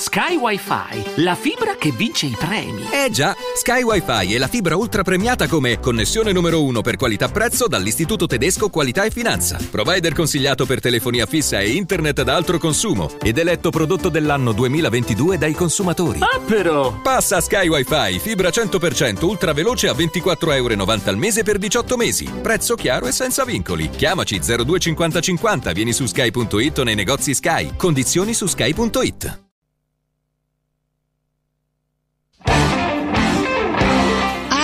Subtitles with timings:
[0.00, 2.86] Sky Wi-Fi, la fibra che vince i premi.
[2.90, 7.68] Eh già, Sky Wi-Fi è la fibra ultra premiata come connessione numero uno per qualità-prezzo
[7.68, 9.58] dall'Istituto Tedesco Qualità e Finanza.
[9.70, 15.36] Provider consigliato per telefonia fissa e internet ad altro consumo ed eletto prodotto dell'anno 2022
[15.36, 16.20] dai consumatori.
[16.22, 16.98] Ah però!
[17.02, 21.96] Passa a Sky Wi-Fi, fibra 100% ultra veloce a 24,90 euro al mese per 18
[21.98, 22.24] mesi.
[22.24, 23.90] Prezzo chiaro e senza vincoli.
[23.90, 27.76] Chiamaci 025050, vieni su sky.it o nei negozi Sky.
[27.76, 29.48] Condizioni su sky.it.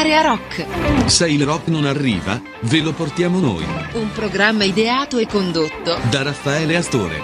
[0.06, 0.64] Area Rock,
[1.06, 3.66] Se il rock non arriva, ve lo portiamo noi.
[3.94, 7.20] un programma ideato e condotto Da Raffaele Astore.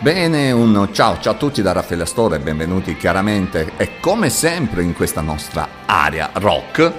[0.00, 4.92] Bene, un ciao, ciao a tutti da Raffaele Astore, benvenuti chiaramente e come sempre in
[4.92, 6.92] questa nostra area rock,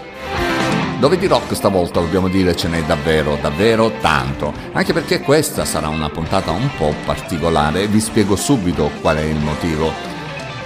[1.04, 5.90] dove di rock stavolta dobbiamo dire ce n'è davvero, davvero tanto, anche perché questa sarà
[5.90, 9.92] una puntata un po' particolare, vi spiego subito qual è il motivo.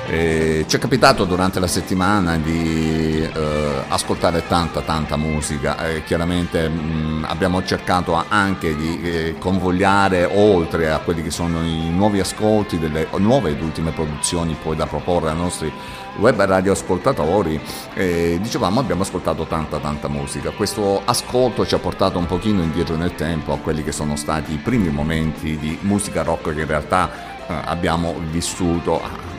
[0.06, 5.88] Eh, ci è capitato durante la settimana di eh, ascoltare tanta tanta musica.
[5.88, 11.90] E chiaramente mh, abbiamo cercato anche di eh, convogliare oltre a quelli che sono i
[11.90, 15.74] nuovi ascolti delle nuove ed ultime produzioni poi da proporre ai nostri
[16.18, 17.60] web radioascoltatori
[17.94, 20.52] eh, dicevamo abbiamo ascoltato tanta tanta musica.
[20.52, 24.54] Questo ascolto ci ha portato un pochino indietro nel tempo a quelli che sono stati
[24.54, 27.10] i primi momenti di musica rock che in realtà
[27.48, 29.02] eh, abbiamo vissuto.
[29.02, 29.36] Ah,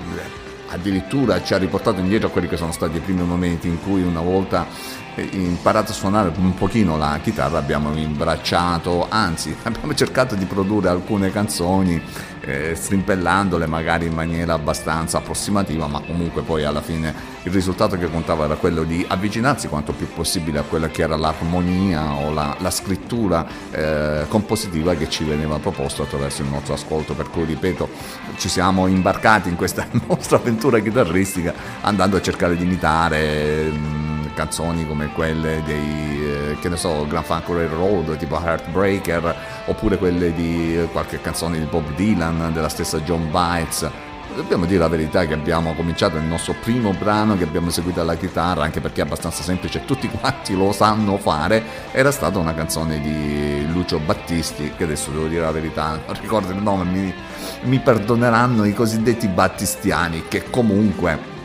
[0.71, 4.03] addirittura ci ha riportato indietro a quelli che sono stati i primi momenti in cui
[4.03, 4.67] una volta
[5.15, 10.89] eh, imparato a suonare un pochino la chitarra abbiamo imbracciato, anzi abbiamo cercato di produrre
[10.89, 12.01] alcune canzoni
[12.49, 18.11] eh, strimpellandole magari in maniera abbastanza approssimativa, ma comunque poi alla fine il risultato che
[18.11, 22.57] contava era quello di avvicinarsi quanto più possibile a quella che era l'armonia o la,
[22.59, 27.89] la scrittura eh, compositiva che ci veniva proposta attraverso il nostro ascolto, per cui ripeto
[28.37, 31.53] ci siamo imbarcati in questa nostra avventura chitarristica
[31.83, 37.25] andando a cercare di imitare mh, canzoni come quelle dei eh, che ne so Grand
[37.25, 39.35] Funk Railroad tipo Heartbreaker
[39.65, 43.91] oppure quelle di qualche canzone di Bob Dylan della stessa John Bites
[44.37, 48.15] Dobbiamo dire la verità che abbiamo cominciato il nostro primo brano che abbiamo seguito alla
[48.15, 51.61] chitarra, anche perché è abbastanza semplice, tutti quanti lo sanno fare,
[51.91, 56.53] era stata una canzone di Lucio Battisti, che adesso devo dire la verità, non ricordo
[56.53, 57.13] il nome, mi,
[57.63, 61.38] mi perdoneranno i cosiddetti battistiani, che comunque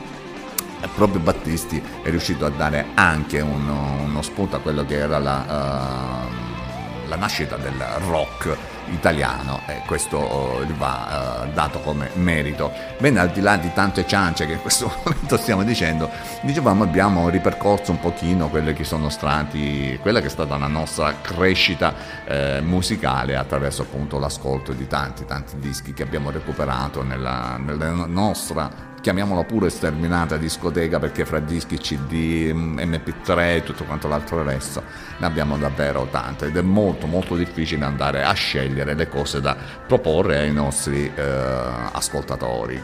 [0.96, 6.26] proprio Battisti è riuscito a dare anche uno, uno spunto a quello che era la,
[6.28, 8.58] uh, la nascita del rock
[8.90, 12.72] italiano e questo uh, gli va uh, dato come merito.
[13.00, 16.10] Bene, al di là di tante ciance che in questo momento stiamo dicendo,
[16.42, 21.16] dicevamo abbiamo ripercorso un pochino quelle che sono stati, quella che è stata la nostra
[21.22, 21.94] crescita
[22.26, 28.92] eh, musicale attraverso appunto l'ascolto di tanti tanti dischi che abbiamo recuperato nella, nella nostra
[29.04, 34.82] chiamiamola pure sterminata discoteca perché fra dischi CD, MP3 e tutto quanto l'altro resto
[35.18, 39.58] ne abbiamo davvero tante ed è molto molto difficile andare a scegliere le cose da
[39.86, 42.82] proporre ai nostri eh, ascoltatori.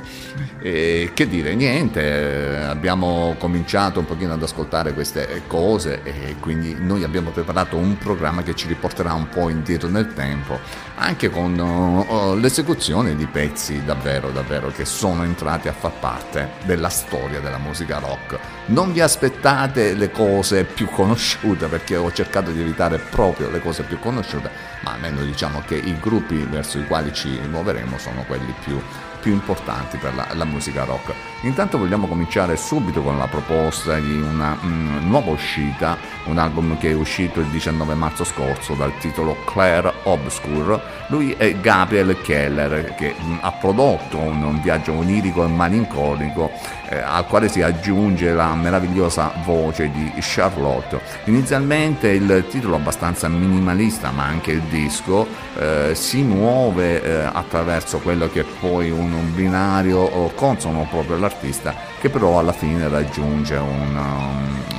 [0.61, 7.05] E che dire, niente, abbiamo cominciato un pochino ad ascoltare queste cose e quindi noi
[7.05, 10.59] abbiamo preparato un programma che ci riporterà un po' indietro nel tempo,
[10.99, 16.89] anche con uh, l'esecuzione di pezzi davvero davvero che sono entrati a far parte della
[16.89, 18.37] storia della musica rock.
[18.65, 23.83] Non vi aspettate le cose più conosciute perché ho cercato di evitare proprio le cose
[23.83, 24.51] più conosciute,
[24.81, 28.79] ma almeno diciamo che i gruppi verso i quali ci muoveremo sono quelli più,
[29.21, 31.13] più importanti per la, la, musica rock.
[31.43, 36.89] Intanto vogliamo cominciare subito con la proposta di una mm, nuova uscita, un album che
[36.89, 40.97] è uscito il 19 marzo scorso dal titolo Claire Obscure.
[41.07, 46.51] Lui è Gabriel Keller che mm, ha prodotto un, un, viaggio onirico e malinconico
[46.89, 50.99] eh, al quale si aggiunge la meravigliosa voce di Charlotte.
[51.25, 55.25] Inizialmente il titolo abbastanza minimalista ma anche il disco
[55.57, 61.75] eh, si muove eh, attraverso quello che è poi un, un binario consono proprio all'artista
[61.99, 64.17] che però alla fine raggiunge una,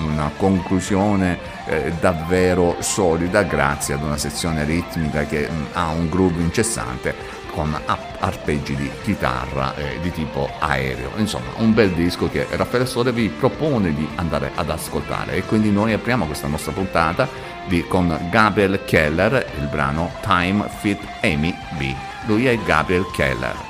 [0.05, 6.43] una conclusione eh, davvero solida grazie ad una sezione ritmica che mh, ha un groove
[6.43, 7.76] incessante con
[8.20, 11.11] arpeggi di chitarra eh, di tipo aereo.
[11.17, 15.70] Insomma, un bel disco che Raffaele Sole vi propone di andare ad ascoltare e quindi
[15.73, 17.29] noi apriamo questa nostra puntata
[17.67, 21.93] di, con Gabriel Keller, il brano Time Fit Amy B.
[22.26, 23.69] Lui è Gabriel Keller.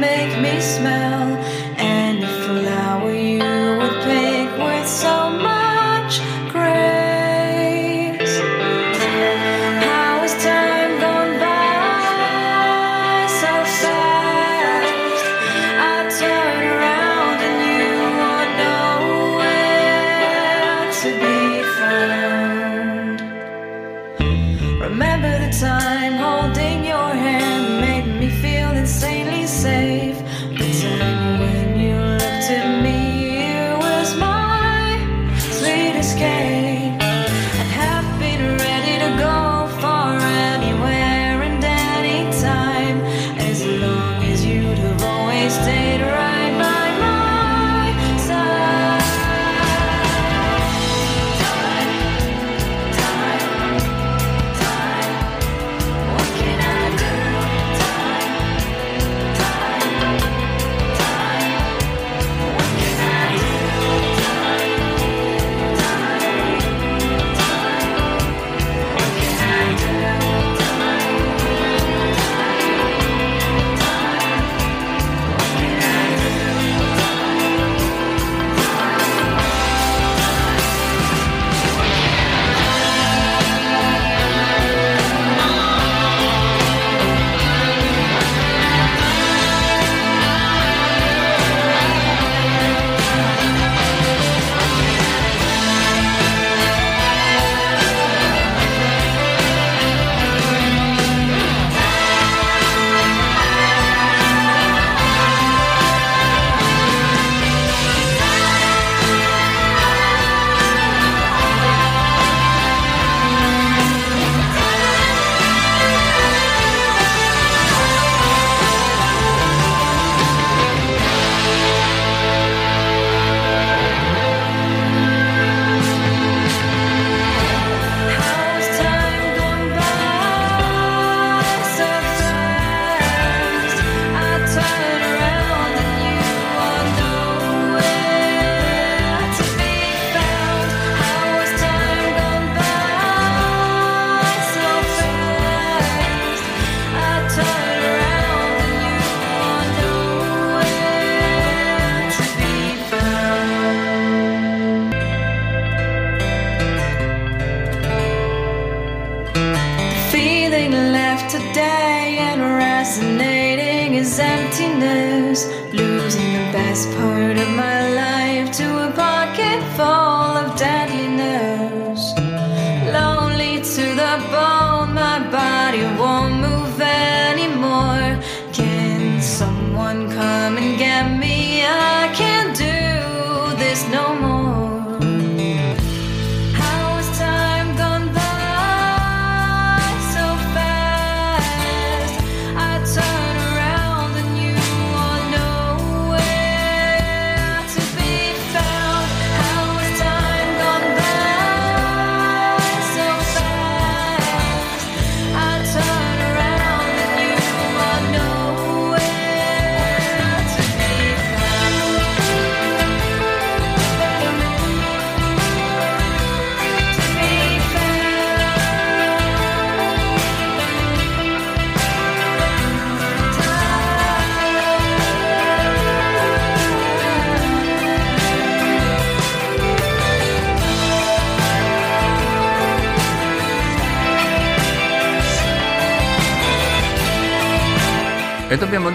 [0.00, 1.15] make me smile.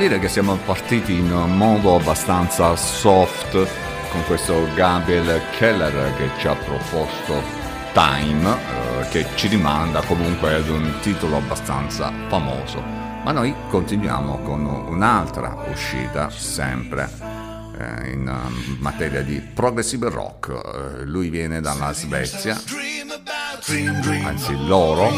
[0.01, 3.51] dire che siamo partiti in modo abbastanza soft
[4.09, 7.39] con questo Gabriel Keller che ci ha proposto
[7.93, 12.81] Time, eh, che ci rimanda comunque ad un titolo abbastanza famoso.
[13.23, 17.07] Ma noi continuiamo con un'altra uscita, sempre
[17.77, 20.49] eh, in eh, materia di progressive rock.
[20.49, 22.59] Eh, lui viene dalla Svezia,
[24.25, 25.11] anzi loro.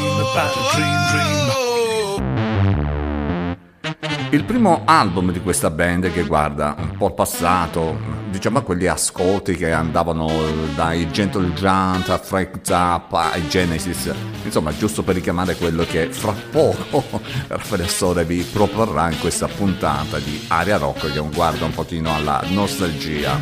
[4.33, 7.95] Il primo album di questa band che guarda un po' il passato,
[8.31, 10.27] diciamo a quegli ascolti che andavano
[10.73, 14.11] dai Gentle Giant a Frank Zappa ai Genesis,
[14.43, 17.03] insomma giusto per richiamare quello che fra poco
[17.45, 22.41] Raffaele Sore vi proporrà in questa puntata di Aria Rock che guarda un pochino alla
[22.47, 23.39] nostalgia.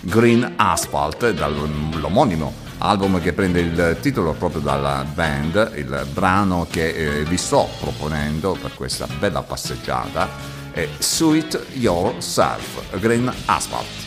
[0.00, 7.24] Green Asphalt dall'omonimo album che prende il titolo proprio dalla band, il brano che eh,
[7.24, 10.28] vi sto proponendo per questa bella passeggiata
[10.70, 14.03] è Suit Yourself, Green Asphalt.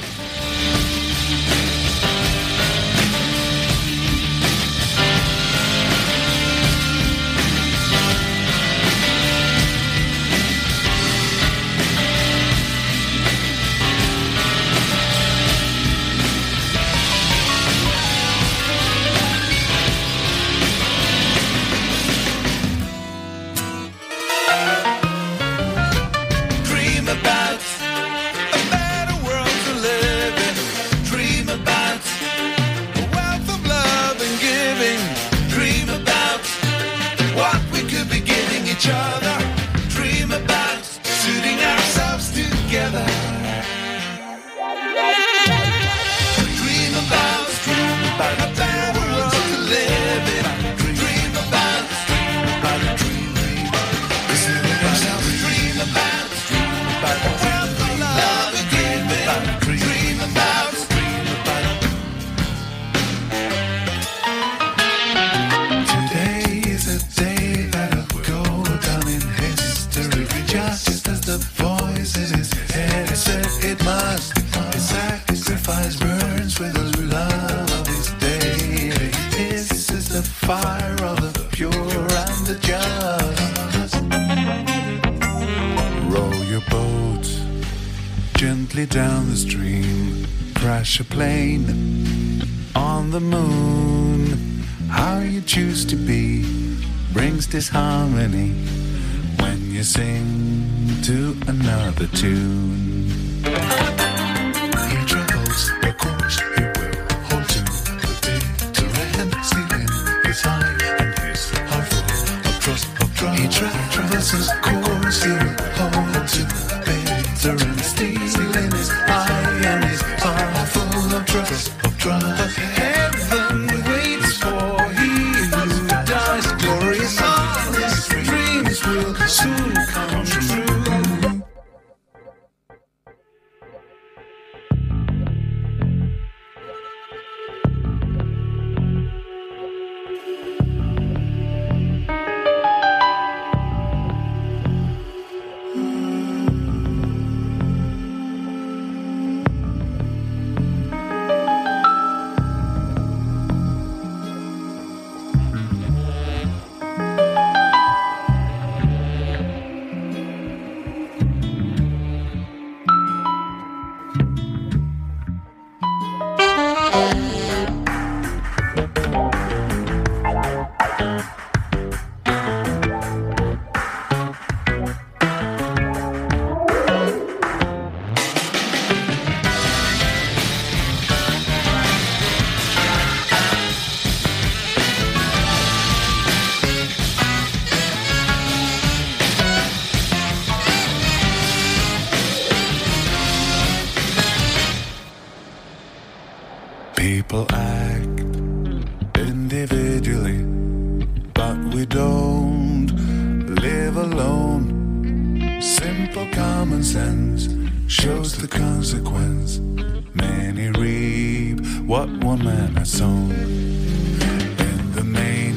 [212.88, 215.56] So in the main.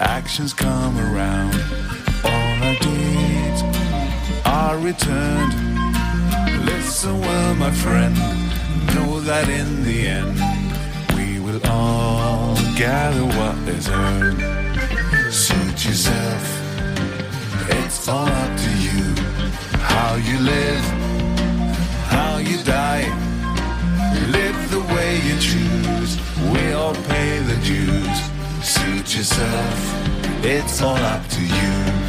[0.00, 1.54] Actions come around,
[2.24, 3.62] all our deeds
[4.44, 5.54] are returned.
[6.66, 8.14] Listen well, my friend,
[8.94, 10.36] know that in the end
[11.16, 14.42] we will all gather what is earned.
[15.32, 16.42] Suit yourself,
[17.78, 19.14] it's all up to you
[19.78, 20.84] how you live,
[22.10, 23.06] how you die.
[24.32, 24.49] Live
[25.26, 26.18] you choose.
[26.52, 28.18] We'll pay the dues.
[28.62, 31.99] Suit yourself, it's all up to you.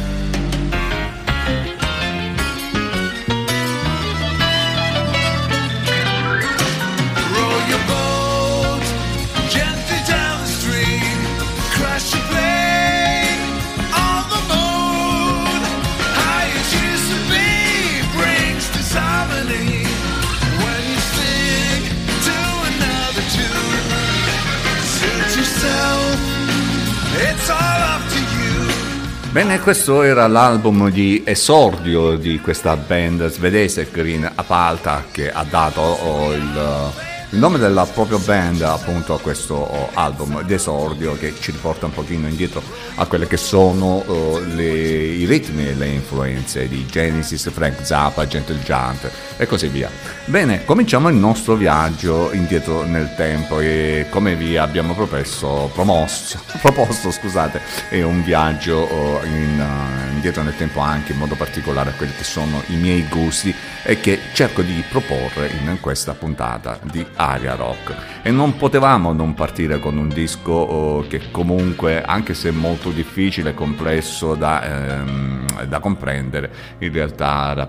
[29.32, 36.34] Bene, questo era l'album di esordio di questa band svedese Green Apalta che ha dato
[36.34, 36.92] il,
[37.32, 41.92] il nome della propria band appunto a questo oh, album d'esordio che ci riporta un
[41.92, 42.62] pochino indietro
[42.96, 48.26] a quelle che sono oh, le, i ritmi e le influenze di Genesis, Frank Zappa,
[48.26, 49.88] Gentle Giant e così via.
[50.26, 57.10] Bene, cominciamo il nostro viaggio indietro nel tempo e come vi abbiamo proposto, promosso, proposto
[57.10, 61.92] scusate, è un viaggio oh, in, uh, indietro nel tempo anche in modo particolare a
[61.94, 67.04] quelli che sono i miei gusti e che cerco di proporre in questa puntata di
[67.16, 68.20] Aria Rock.
[68.22, 73.50] E non potevamo non partire con un disco oh, che comunque, anche se molto difficile
[73.50, 77.68] e complesso da, ehm, da comprendere, in realtà ha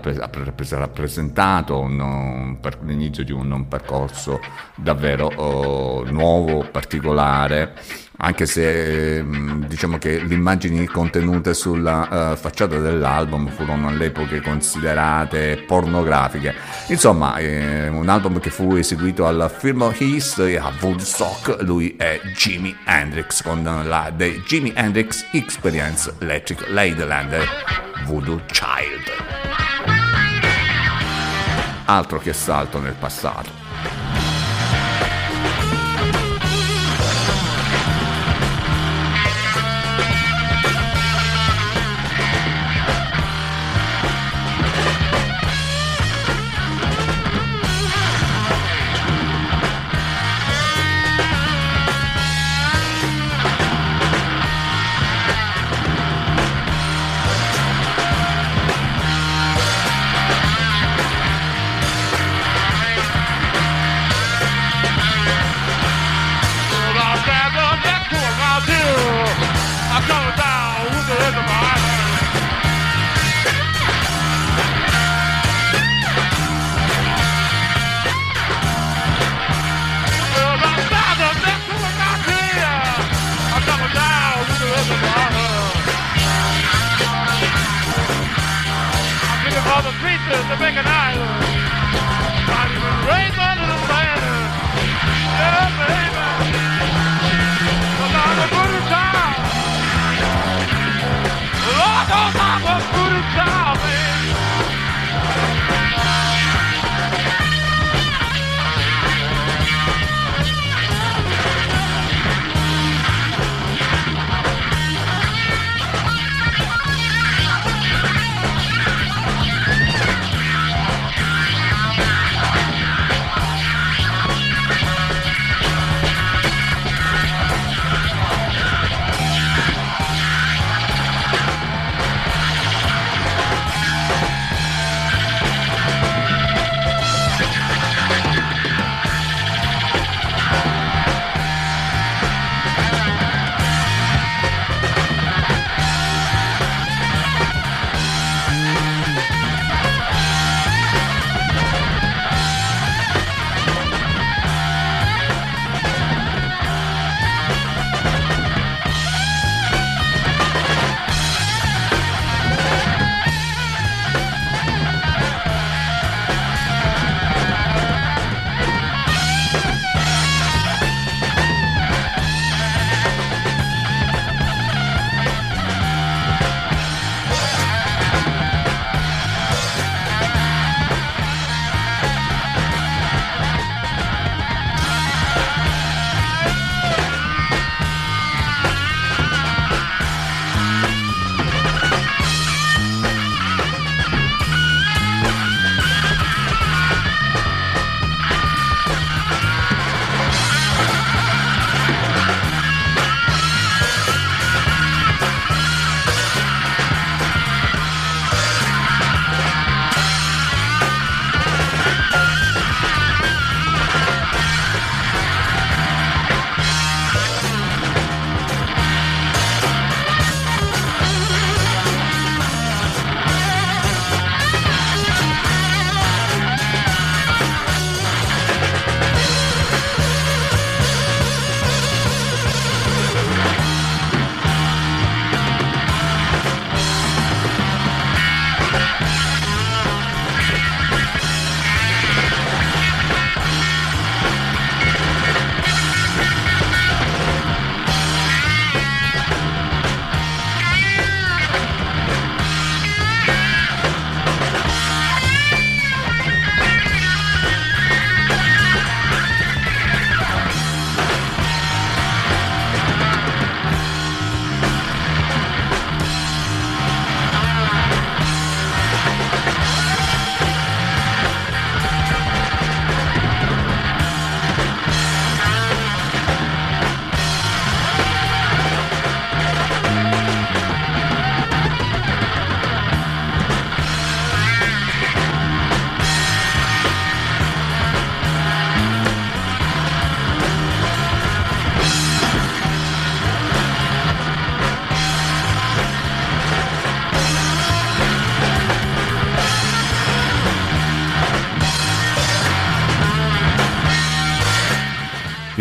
[0.70, 4.40] rappresentato un, un, l'inizio di un, un percorso
[4.76, 7.74] davvero oh, nuovo, particolare
[8.16, 15.64] anche se ehm, diciamo che le immagini contenute sulla uh, facciata dell'album furono all'epoca considerate
[15.66, 16.54] pornografiche.
[16.88, 19.52] Insomma, è un album che fu eseguito al
[19.98, 26.68] East e a Woodstock, lui è Jimi Hendrix con la The Jimi Hendrix Experience Electric
[26.68, 27.46] Ladylander
[28.06, 29.12] Voodoo Child.
[31.86, 33.63] Altro che salto nel passato.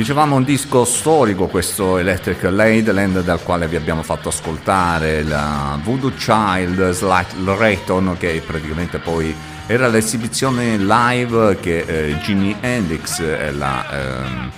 [0.04, 6.12] Dicevamo un disco storico questo Electric Ladyland dal quale vi abbiamo fatto ascoltare la Voodoo
[6.12, 9.34] Child Slight Rayton che praticamente poi
[9.66, 14.52] era l'esibizione live che eh, Jimi Hendrix e la, ehm,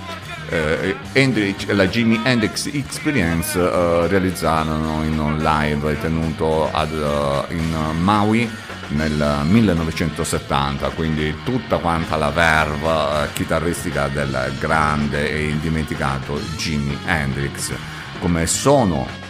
[0.50, 8.02] eh, Hendrix, la Jimi Hendrix Experience eh, realizzarono in un live tenuto ad, eh, in
[8.02, 8.50] Maui
[8.90, 17.74] nel 1970, quindi tutta quanta la verve eh, chitarristica del grande e indimenticato Jimi Hendrix,
[18.20, 19.24] come sono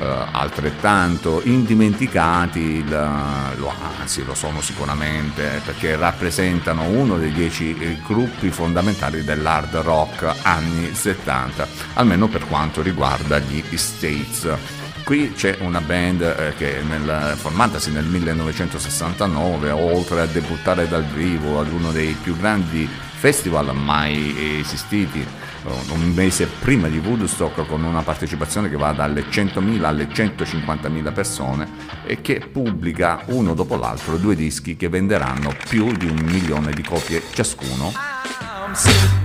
[0.00, 7.98] eh, altrettanto indimenticati, il, lo, anzi lo sono sicuramente perché rappresentano uno dei dieci eh,
[8.06, 14.86] gruppi fondamentali dell'hard rock anni 70, almeno per quanto riguarda gli States.
[15.08, 21.60] Qui c'è una band eh, che nel, formatasi nel 1969, oltre a debuttare dal vivo
[21.60, 27.84] ad uno dei più grandi festival mai esistiti, eh, un mese prima di Woodstock con
[27.84, 31.70] una partecipazione che va dalle 100.000 alle 150.000 persone
[32.04, 36.82] e che pubblica uno dopo l'altro due dischi che venderanno più di un milione di
[36.82, 37.94] copie ciascuno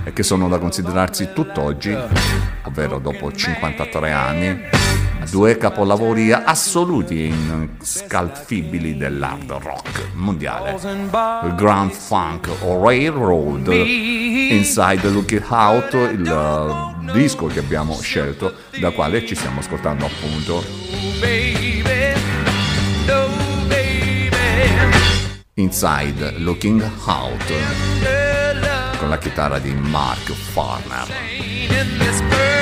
[0.02, 1.94] e che sono da considerarsi tutt'oggi,
[2.62, 4.60] ovvero dopo 53 anni,
[5.30, 10.78] due capolavori assoluti e inscalfibili dell'hard rock mondiale.
[11.54, 19.60] Grand Funk Railroad, Inside Looking Out, il disco che abbiamo scelto, da quale ci stiamo
[19.60, 20.64] ascoltando appunto.
[25.54, 27.52] Inside Looking Out
[28.98, 32.53] con la chitarra di Mark Farner.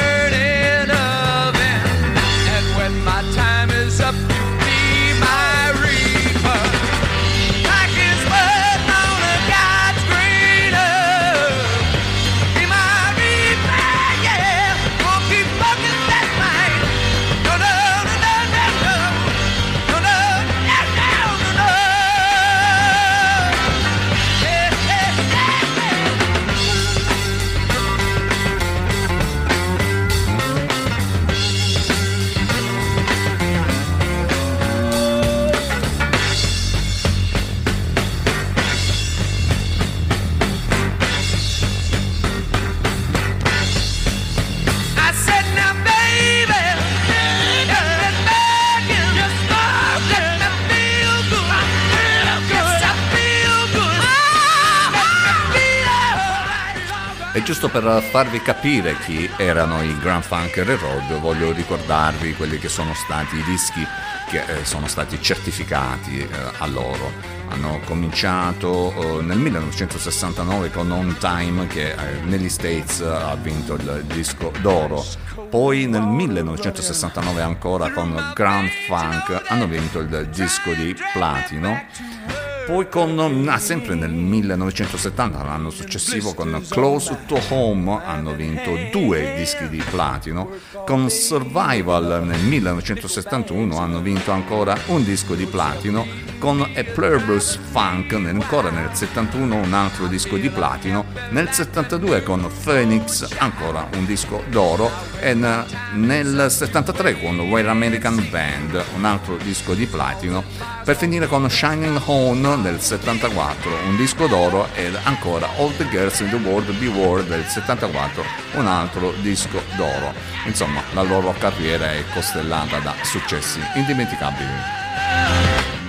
[57.44, 62.94] Giusto per farvi capire chi erano i Grand Funk Railroad, voglio ricordarvi quelli che sono
[62.94, 63.84] stati i dischi
[64.28, 66.28] che eh, sono stati certificati eh,
[66.58, 67.10] a loro.
[67.48, 74.52] Hanno cominciato eh, nel 1969 con On Time che negli States ha vinto il disco
[74.60, 75.04] d'oro.
[75.50, 82.41] Poi nel 1969 ancora con Grand Funk hanno vinto il disco di platino.
[82.66, 89.34] Poi con, ah, sempre nel 1970, l'anno successivo, con Close to Home hanno vinto due
[89.36, 90.48] dischi di platino.
[90.86, 96.30] Con Survival nel 1971 hanno vinto ancora un disco di platino.
[96.38, 101.04] Con A Pluribus Funk ancora nel 71 un altro disco di platino.
[101.30, 104.90] Nel 72 con Phoenix ancora un disco d'oro.
[105.20, 110.42] E nel 73 con Where American Band un altro disco di platino.
[110.84, 116.18] Per finire con Shining Home del 74, un disco d'oro ed ancora All the Girls
[116.20, 118.22] in the World Beware del 74,
[118.54, 120.12] un altro disco d'oro.
[120.44, 124.50] Insomma, la loro carriera è costellata da successi indimenticabili.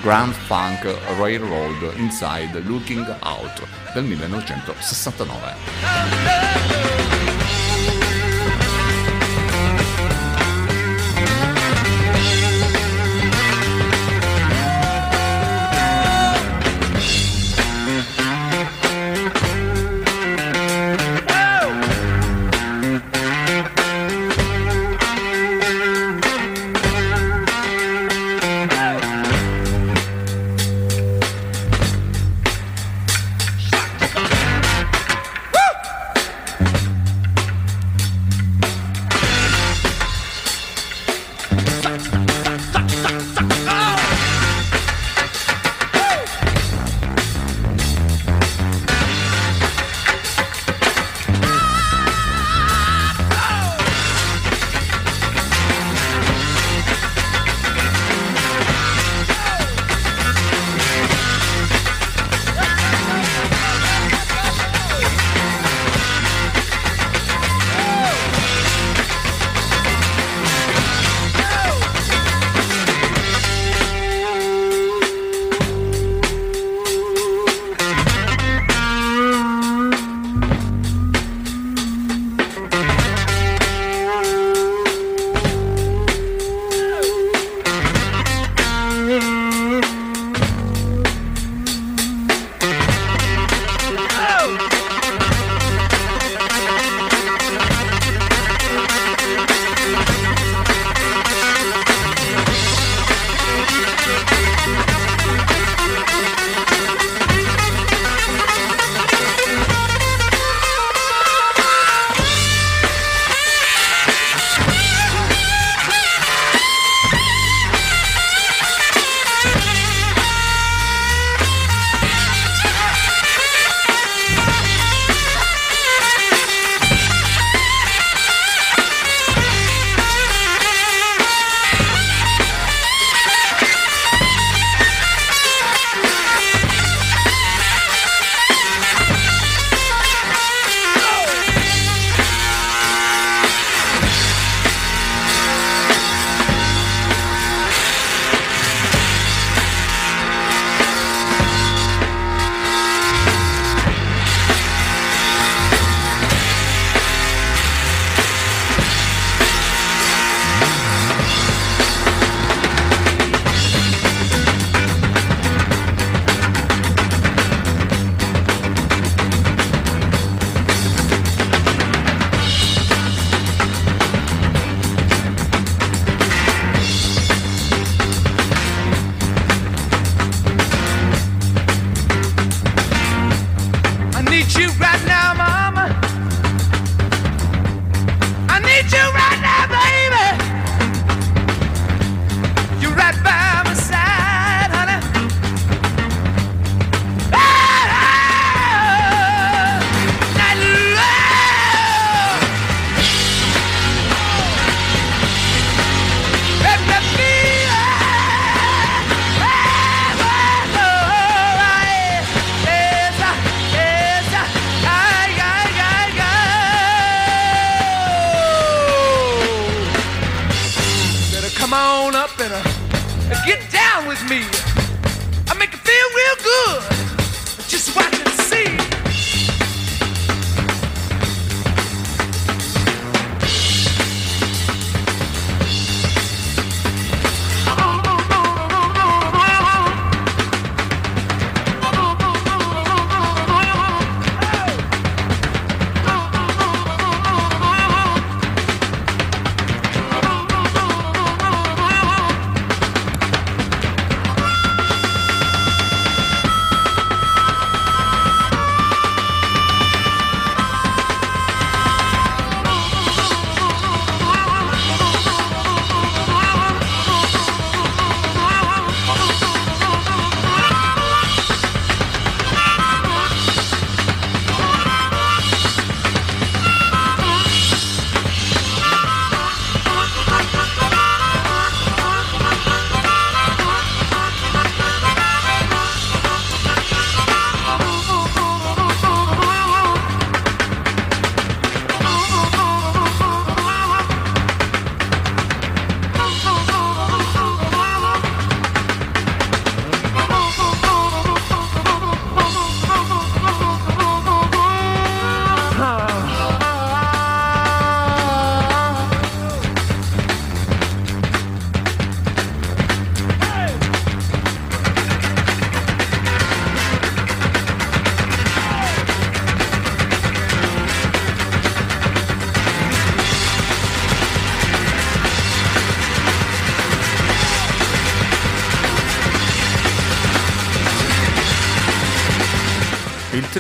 [0.02, 6.83] Grand Funk Railroad Inside Looking Out del 1969.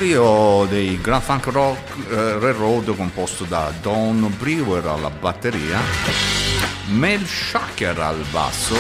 [0.03, 5.79] Trio dei Grand Funk Rock eh, Railroad composto da Don Brewer alla batteria,
[6.87, 8.75] Mel Shaker al basso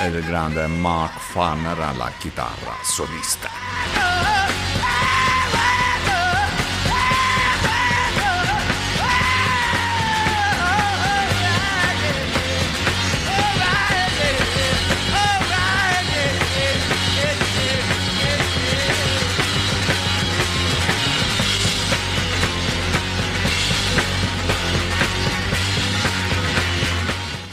[0.00, 3.51] e il grande Mark Farner alla chitarra solista.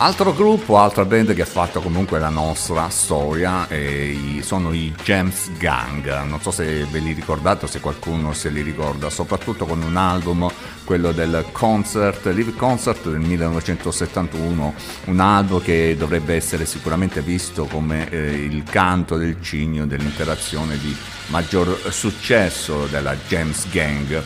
[0.02, 5.52] Altro gruppo, altra band che ha fatto comunque la nostra storia eh, sono i James
[5.58, 6.24] Gang.
[6.24, 9.98] Non so se ve li ricordate o se qualcuno se li ricorda, soprattutto con un
[9.98, 10.50] album,
[10.86, 14.74] quello del concert, Live Concert del 1971,
[15.08, 20.96] un album che dovrebbe essere sicuramente visto come eh, il canto del cigno dell'interazione di
[21.28, 24.24] maggior successo della James Gang.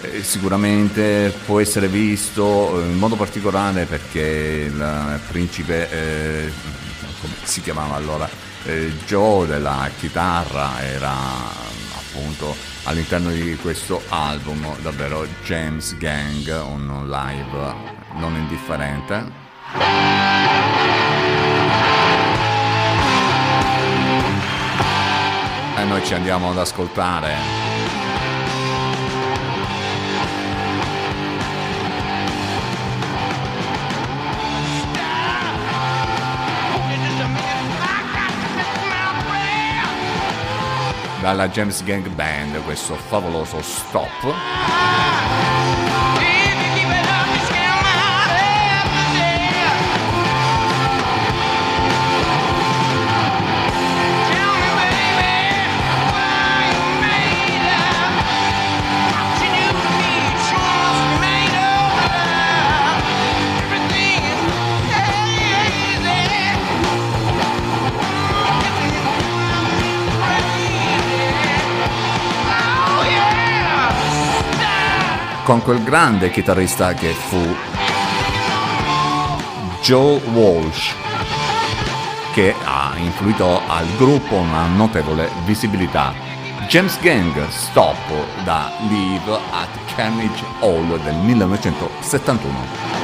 [0.00, 6.52] Eh, sicuramente può essere visto eh, in modo particolare perché il principe, eh,
[7.20, 8.28] come si chiamava allora,
[8.64, 11.16] eh, Joe della chitarra era
[11.96, 17.74] appunto all'interno di questo album davvero James Gang, un live
[18.18, 19.46] non indifferente.
[25.76, 28.07] E noi ci andiamo ad ascoltare
[41.20, 45.87] dalla James Gang Band questo favoloso stop.
[75.48, 77.42] Con quel grande chitarrista che fu
[79.80, 80.94] Joe Walsh
[82.34, 86.12] che ha influito al gruppo una notevole visibilità.
[86.68, 87.96] James Gang Stop
[88.44, 92.97] da Live at Carnage Hall del 1971.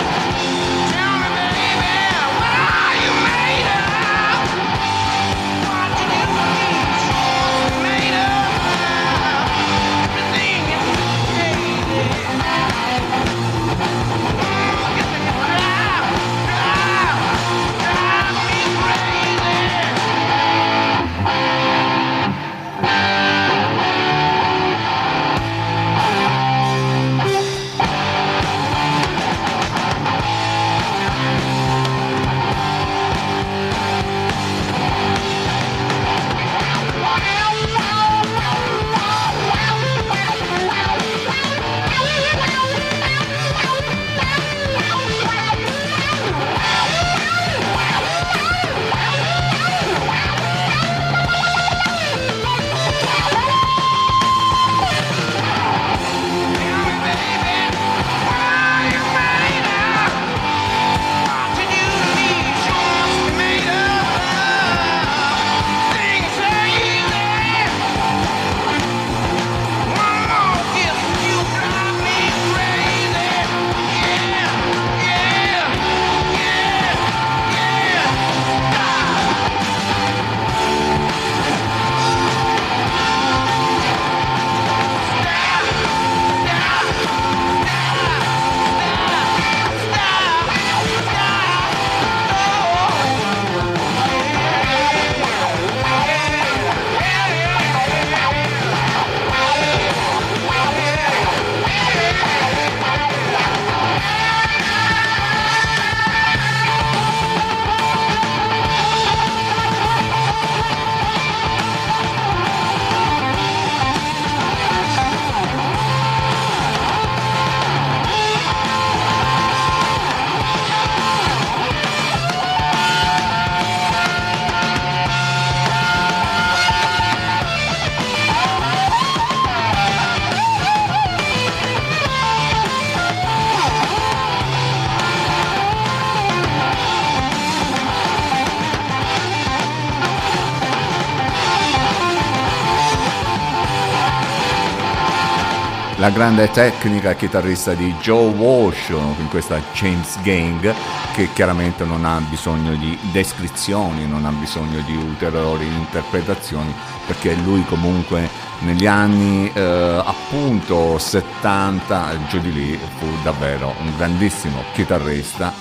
[146.05, 150.75] La grande tecnica chitarrista di Joe Walsh in questa James Gang
[151.15, 156.75] che chiaramente non ha bisogno di descrizioni, non ha bisogno di ulteriori interpretazioni
[157.07, 158.29] perché lui comunque
[158.59, 165.55] negli anni eh, appunto 70 giù di lì fu davvero un grandissimo chitarrista.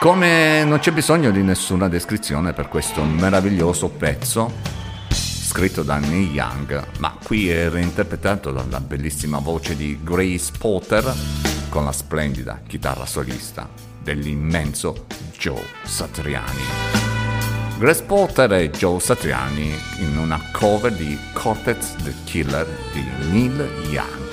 [0.00, 4.82] Come non c'è bisogno di nessuna descrizione per questo meraviglioso pezzo
[5.54, 11.14] scritto da Neil Young, ma qui è reinterpretato dalla bellissima voce di Grace Potter
[11.68, 13.68] con la splendida chitarra solista
[14.02, 15.06] dell'immenso
[15.38, 16.60] Joe Satriani.
[17.78, 24.23] Grace Potter e Joe Satriani in una cover di Cortex the Killer di Neil Young.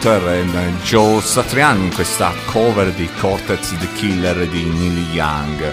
[0.00, 5.70] Potter e Joe Satriani in questa cover di Cortex the Killer di Neil Young.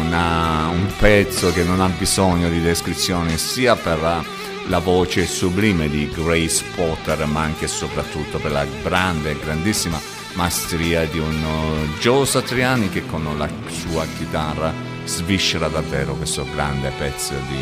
[0.00, 4.24] Una- un pezzo che non ha bisogno di descrizioni sia per
[4.68, 10.00] la voce sublime di Grace Potter ma anche e soprattutto per la grande e grandissima
[10.32, 14.72] maestria di un uh, Joe Satriani che con la sua chitarra
[15.04, 17.60] sviscera davvero questo grande pezzo di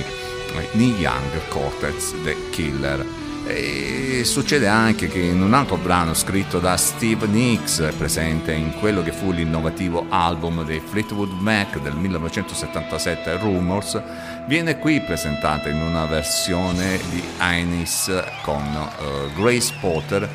[0.59, 3.24] eh, Neil Young, Cortex the Killer.
[3.47, 9.03] E succede anche che in un altro brano scritto da Steve Nicks, presente in quello
[9.03, 14.03] che fu l'innovativo album dei Fleetwood Mac del 1977, Rumors,
[14.47, 18.11] viene qui presentata in una versione di Ainis
[18.43, 20.29] con eh, Grace Potter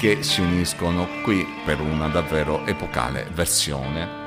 [0.00, 4.24] che si uniscono qui per una davvero epocale versione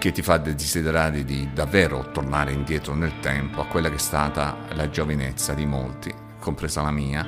[0.00, 4.56] che ti fa desiderare di davvero tornare indietro nel tempo a quella che è stata
[4.72, 7.26] la giovinezza di molti, compresa la mia.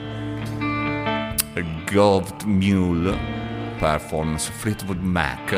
[1.91, 3.41] Gold Mule
[3.83, 5.51] performance Fleetwood Mac,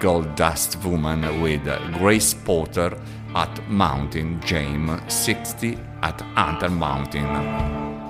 [0.00, 1.62] Gold Dust Woman with
[1.92, 2.98] Grace Potter
[3.36, 7.24] at Mountain Jam 60 at Hunter Mountain,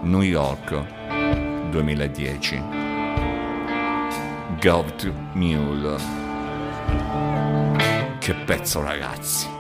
[0.05, 0.71] New York
[1.71, 2.63] 2010.
[4.59, 5.99] Gold Mule.
[8.19, 9.56] Che pezzo ragazzi.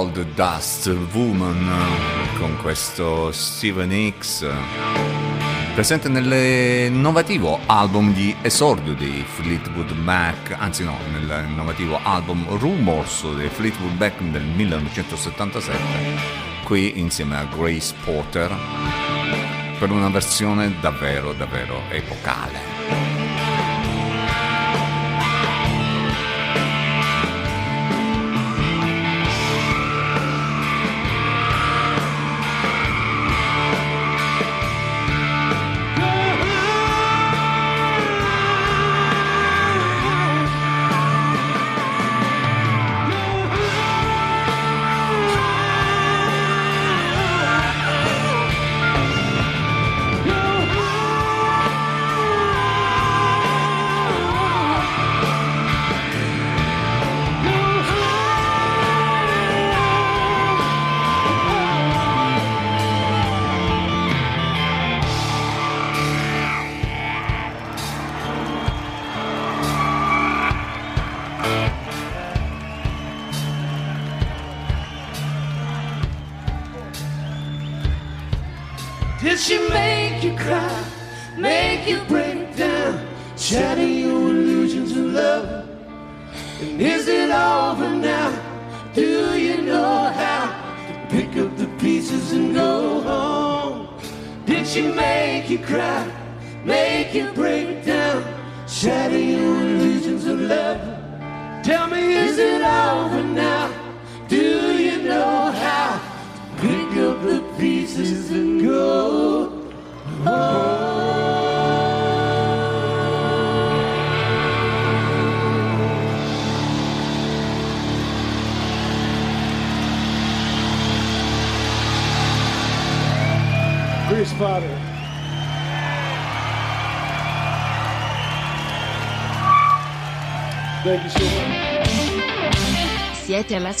[0.00, 1.68] Gold Dust Woman
[2.38, 4.46] con questo Steven Hicks
[5.74, 13.98] presente nell'innovativo album di esordio dei Fleetwood Mac, anzi no, nell'innovativo album Rumors dei Fleetwood
[13.98, 15.78] Mac del 1977,
[16.64, 18.56] qui insieme a Grace Porter
[19.78, 22.69] per una versione davvero davvero epocale.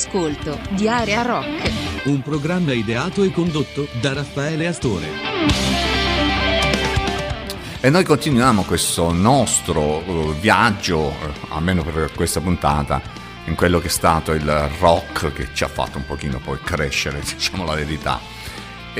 [0.00, 1.72] All'ascolto di Area Rock.
[2.04, 5.06] Un programma ideato e condotto da Raffaele Astore.
[7.82, 11.14] E noi continuiamo questo nostro eh, viaggio, eh,
[11.50, 13.00] almeno per questa puntata,
[13.46, 17.20] in quello che è stato il rock che ci ha fatto un pochino poi crescere,
[17.24, 18.29] diciamo la verità.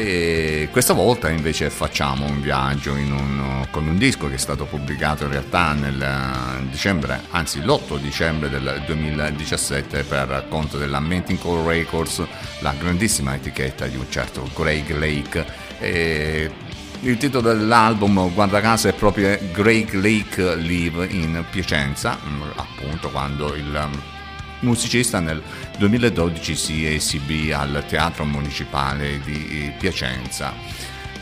[0.03, 5.25] E questa volta invece facciamo un viaggio un- con un disco che è stato pubblicato
[5.25, 12.25] in realtà nel dicembre, anzi l'8 dicembre del 2017 per conto della Mentincore Records,
[12.61, 15.45] la grandissima etichetta di un certo Greg Lake.
[15.79, 16.51] E
[17.01, 22.19] il titolo dell'album, guarda caso, è proprio Greg Lake Live in Piacenza,
[22.57, 23.89] appunto quando il
[24.61, 25.43] musicista nel
[25.79, 30.53] 2012 si esibì al Teatro Municipale di Piacenza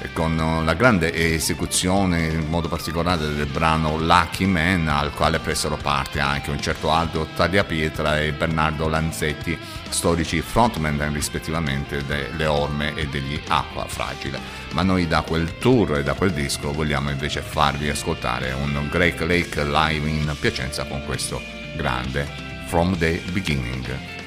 [0.01, 5.77] eh, con la grande esecuzione in modo particolare del brano Lucky Man al quale presero
[5.77, 9.59] parte anche un certo Aldo Tagliapietra e Bernardo Lanzetti
[9.89, 14.39] storici frontman rispettivamente delle Orme e degli Acqua Fragile.
[14.73, 19.19] Ma noi da quel tour e da quel disco vogliamo invece farvi ascoltare un Greg
[19.21, 21.41] Lake live in Piacenza con questo
[21.77, 24.18] grande From the Beginning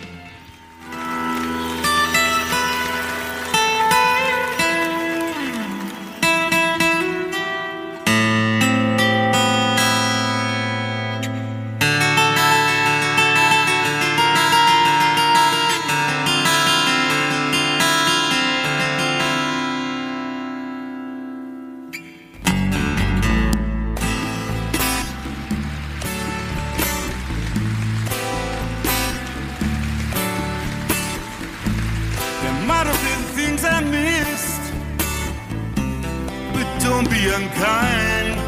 [37.30, 38.40] unkind.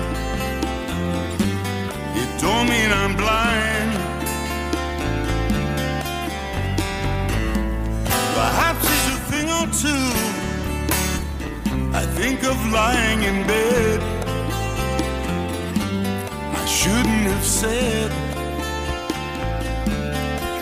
[2.21, 3.91] It don't mean I'm blind.
[8.33, 10.07] Perhaps it's a thing or two.
[11.93, 13.99] I think of lying in bed.
[16.61, 18.11] I shouldn't have said,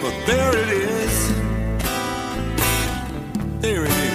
[0.02, 1.16] but there it is.
[3.62, 4.11] There it is.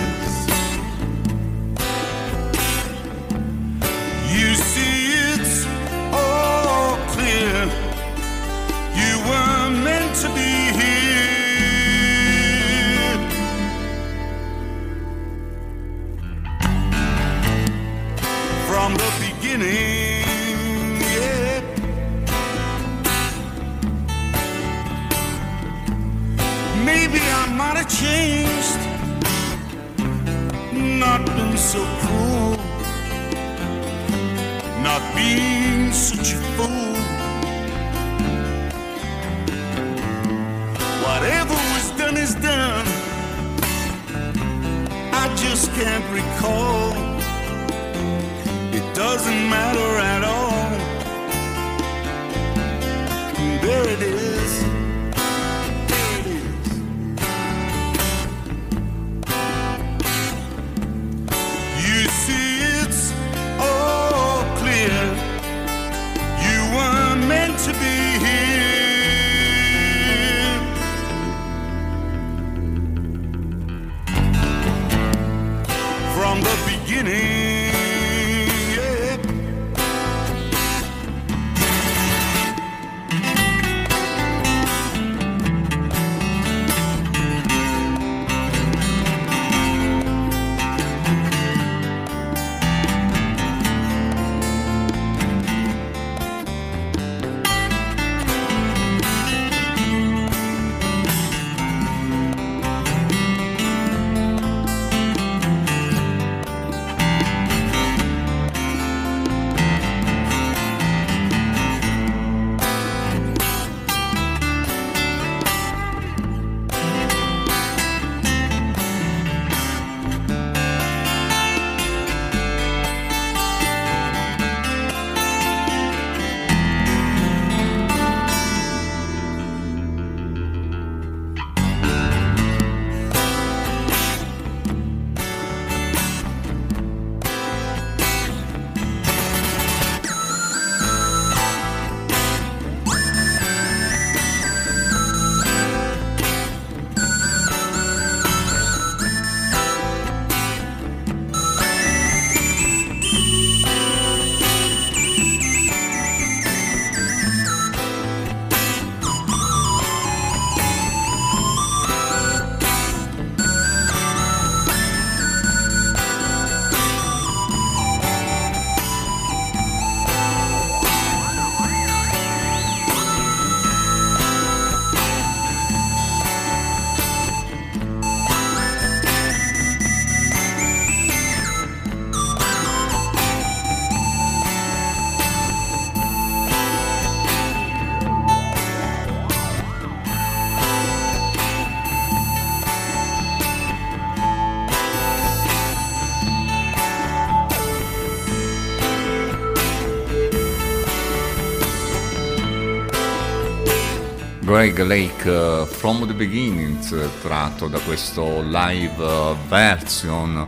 [204.76, 210.46] Greg Lake eh, From the Beginnings tratto da questo live eh, version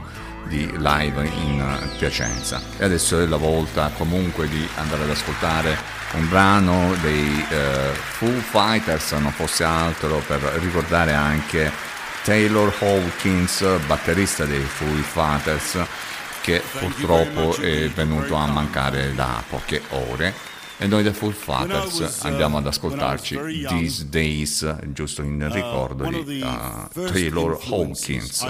[0.49, 2.61] di Live in Piacenza.
[2.77, 5.79] E adesso è la volta comunque di andare ad ascoltare
[6.13, 11.73] un brano dei eh, Foo Fighters non fosse altro per ricordare anche
[12.23, 15.79] Taylor Hawkins batterista dei Foo Fighters
[16.43, 20.48] che purtroppo è venuto a mancare da poche ore
[20.79, 26.89] e noi da Full Fighters andiamo ad ascoltarci These Days, giusto in ricordo di uh,
[26.93, 28.47] Taylor Hawkins.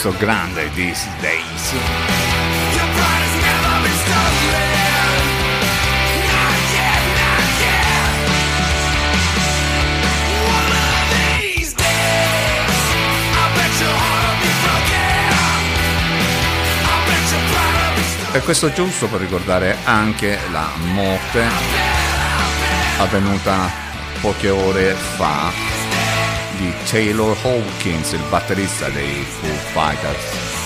[0.00, 1.74] questo grande These Days.
[18.32, 21.44] E questo è giusto per ricordare anche la morte
[22.96, 23.70] avvenuta
[24.22, 25.69] poche ore fa
[26.60, 30.58] di Taylor Hawkins, il batterista dei Foo Fighters.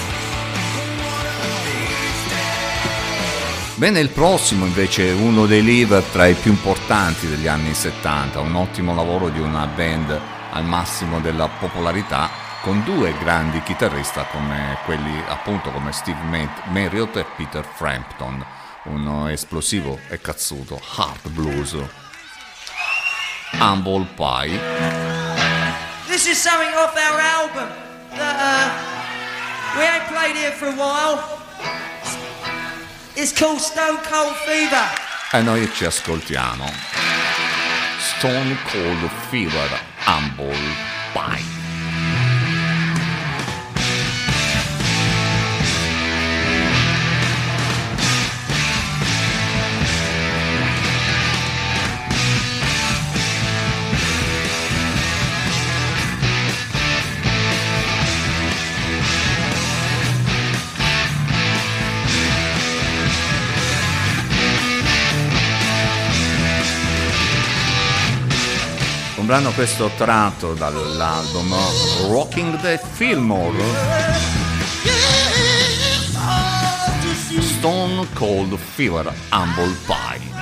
[3.77, 8.41] Bene, il prossimo invece è uno dei live tra i più importanti degli anni 70,
[8.41, 10.21] un ottimo lavoro di una band
[10.51, 12.29] al massimo della popolarità
[12.63, 18.45] con due grandi chitarristi come quelli appunto come Steve Marriott e Peter Frampton,
[18.87, 21.77] un esplosivo e cazzuto hard blues.
[23.61, 25.24] Humble Pie
[26.15, 27.69] This is something off our album
[28.11, 28.71] that uh,
[29.75, 31.43] we ain't played here for a while.
[33.17, 34.93] It's called Stone Cold Fever.
[35.33, 36.71] E noi ci ascoltiamo
[37.99, 40.57] Stone Cold Fever Humble
[41.13, 41.54] Pie.
[69.25, 71.55] Un brano questo tratto dall'album
[72.11, 73.65] Rocking the Fillmore.
[77.41, 80.34] Stone Cold Fever Humble Pie.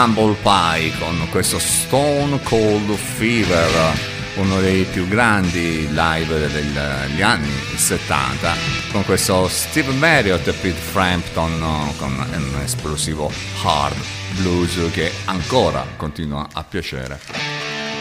[0.00, 3.98] Humble Pie con questo Stone Cold Fever,
[4.36, 8.54] uno dei più grandi live degli anni 70,
[8.92, 13.32] con questo Steve Marriott e Pete Frampton con un esplosivo
[13.64, 13.96] hard
[14.36, 17.18] blues che ancora continua a piacere.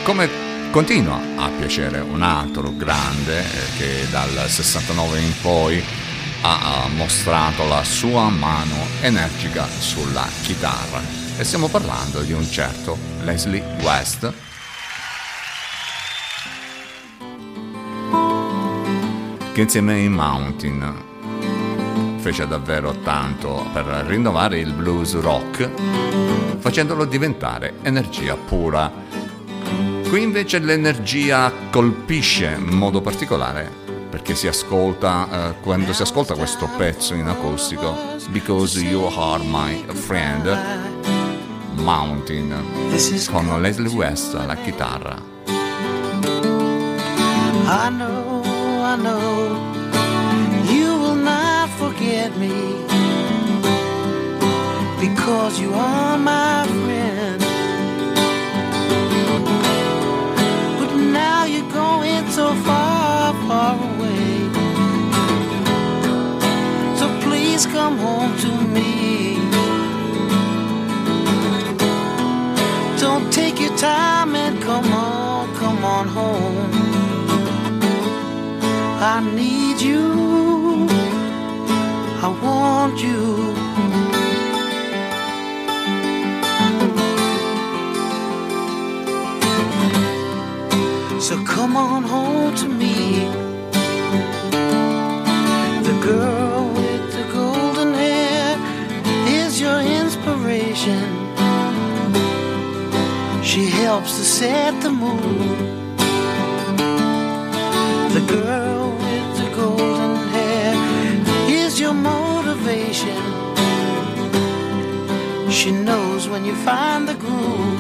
[0.04, 0.30] Come
[0.70, 5.84] continua a piacere un altro grande eh, che dal 69 in poi
[6.42, 13.64] ha mostrato la sua mano energica sulla chitarra e stiamo parlando di un certo Leslie
[13.82, 14.34] West
[19.54, 21.06] che insieme ai Mountain
[22.18, 25.70] fece davvero tanto per rinnovare il blues rock
[26.60, 28.92] facendolo diventare energia pura.
[30.10, 33.72] Qui invece l'energia colpisce in modo particolare
[34.10, 37.96] perché si ascolta eh, quando si ascolta questo pezzo in acustico
[38.30, 40.97] Because You Are My Friend
[41.88, 42.54] Mountain
[42.90, 45.16] This is con Leslie West alla chitarra.
[47.66, 48.44] I know,
[48.84, 49.56] I know,
[50.70, 52.84] you will not forget me
[55.00, 57.42] because you are my friend.
[60.80, 64.50] But now you're going so far, far away.
[66.98, 69.47] So please come home to me.
[73.32, 76.72] Take your time and come on, come on home.
[79.02, 80.88] I need you.
[82.22, 83.56] I want you.
[91.20, 93.30] So come on home to me.
[95.88, 98.58] The girl with the golden hair
[99.28, 101.17] is your inspiration.
[103.58, 105.58] She helps to set the mood.
[108.14, 110.76] The girl with the golden hair
[111.50, 113.20] is your motivation.
[115.50, 117.80] She knows when you find the groove.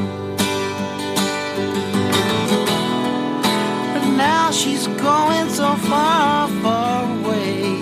[3.93, 7.79] But now she's going so far, far away.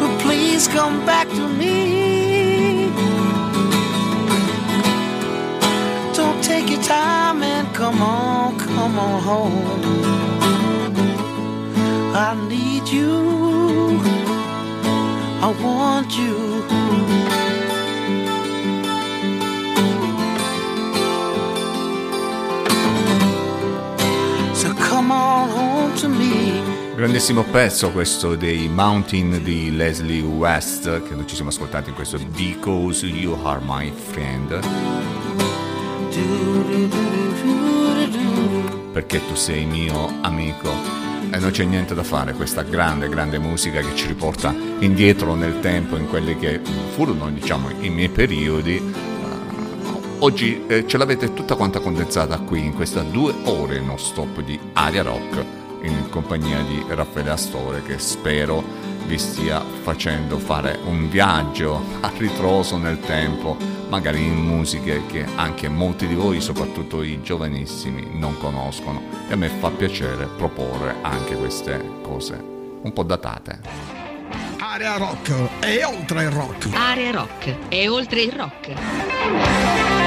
[0.00, 1.13] But please come back
[9.24, 9.64] home.
[12.14, 13.98] I need you.
[15.40, 16.62] I want you.
[24.54, 26.62] So come on home to me.
[26.94, 32.18] Grandissimo pezzo questo dei Mountain di Leslie West che noi ci siamo ascoltati in questo
[32.18, 34.60] Because You Are My Friend.
[38.94, 40.70] Perché tu sei mio amico.
[41.30, 45.58] E non c'è niente da fare, questa grande, grande musica che ci riporta indietro nel
[45.58, 46.60] tempo, in quelli che
[46.94, 48.76] furono, diciamo, i miei periodi.
[48.76, 48.94] Eh,
[50.20, 54.58] Oggi eh, ce l'avete tutta quanta condensata qui in questa due ore non stop di
[54.74, 55.44] Aria Rock
[55.82, 58.62] in compagnia di Raffaele Astore che spero
[59.06, 63.56] vi stia facendo fare un viaggio a ritroso nel tempo,
[63.94, 69.36] magari in musiche che anche molti di voi, soprattutto i giovanissimi, non conoscono e a
[69.36, 72.34] me fa piacere proporre anche queste cose
[72.82, 73.60] un po' datate.
[74.58, 76.70] Area rock e oltre il rock.
[76.74, 80.03] Area rock e oltre il rock.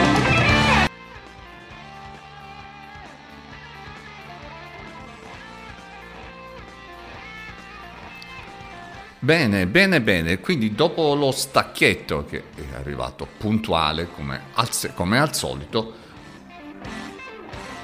[9.27, 10.39] Bene, bene, bene.
[10.39, 15.93] Quindi dopo lo stacchetto che è arrivato puntuale come al, come al solito,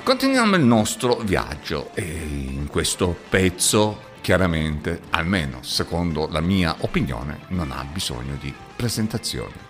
[0.04, 7.72] continuiamo il nostro viaggio e in questo pezzo chiaramente, almeno secondo la mia opinione, non
[7.72, 9.63] ha bisogno di presentazioni.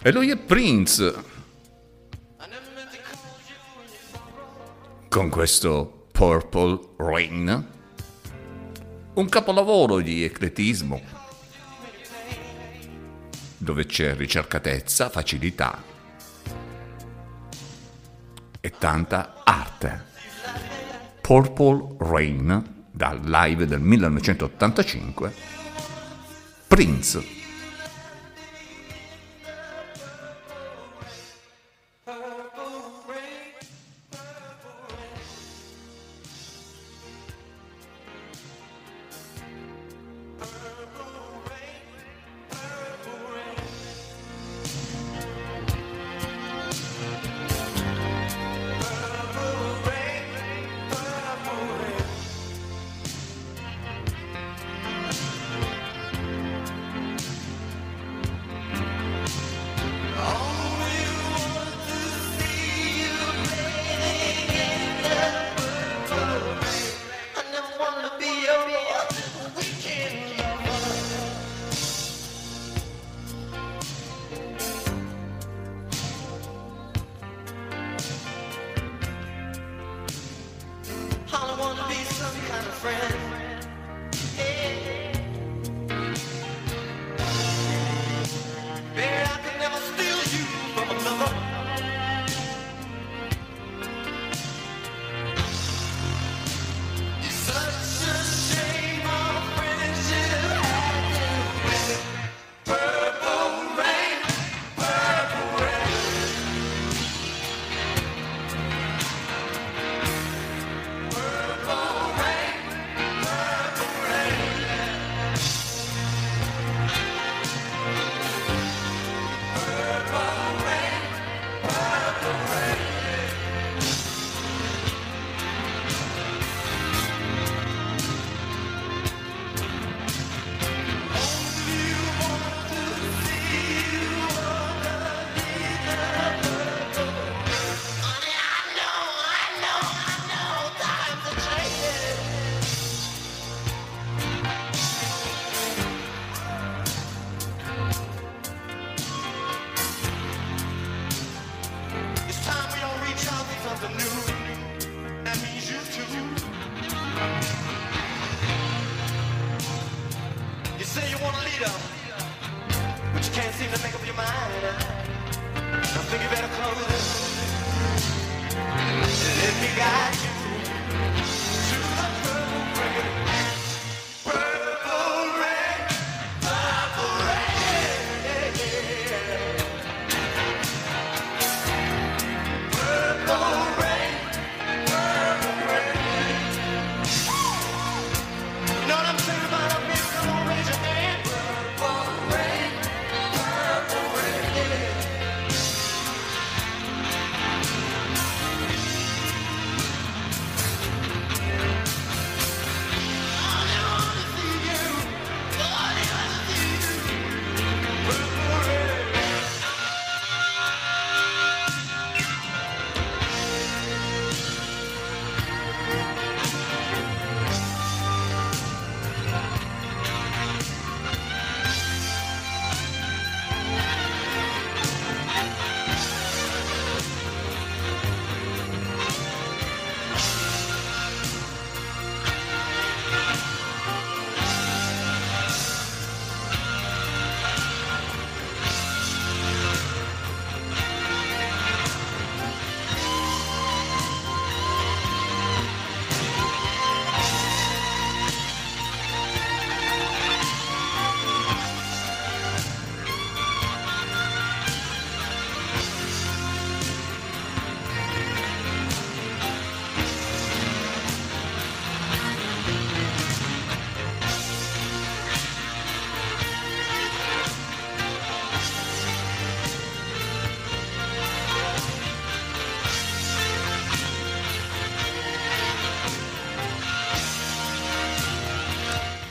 [0.00, 1.12] E lui è Prince.
[5.08, 7.68] Con questo Purple Rain.
[9.14, 11.02] Un capolavoro di ecletismo.
[13.56, 15.82] Dove c'è ricercatezza, facilità
[18.60, 20.04] e tanta arte.
[21.20, 25.34] Purple Rain dal live del 1985.
[26.68, 27.37] Prince.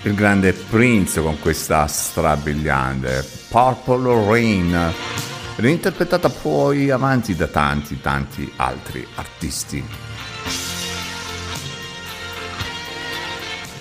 [0.07, 4.93] Il grande Prince con questa strabiliante Purple Rain,
[5.57, 9.84] reinterpretata poi avanti da tanti tanti altri artisti.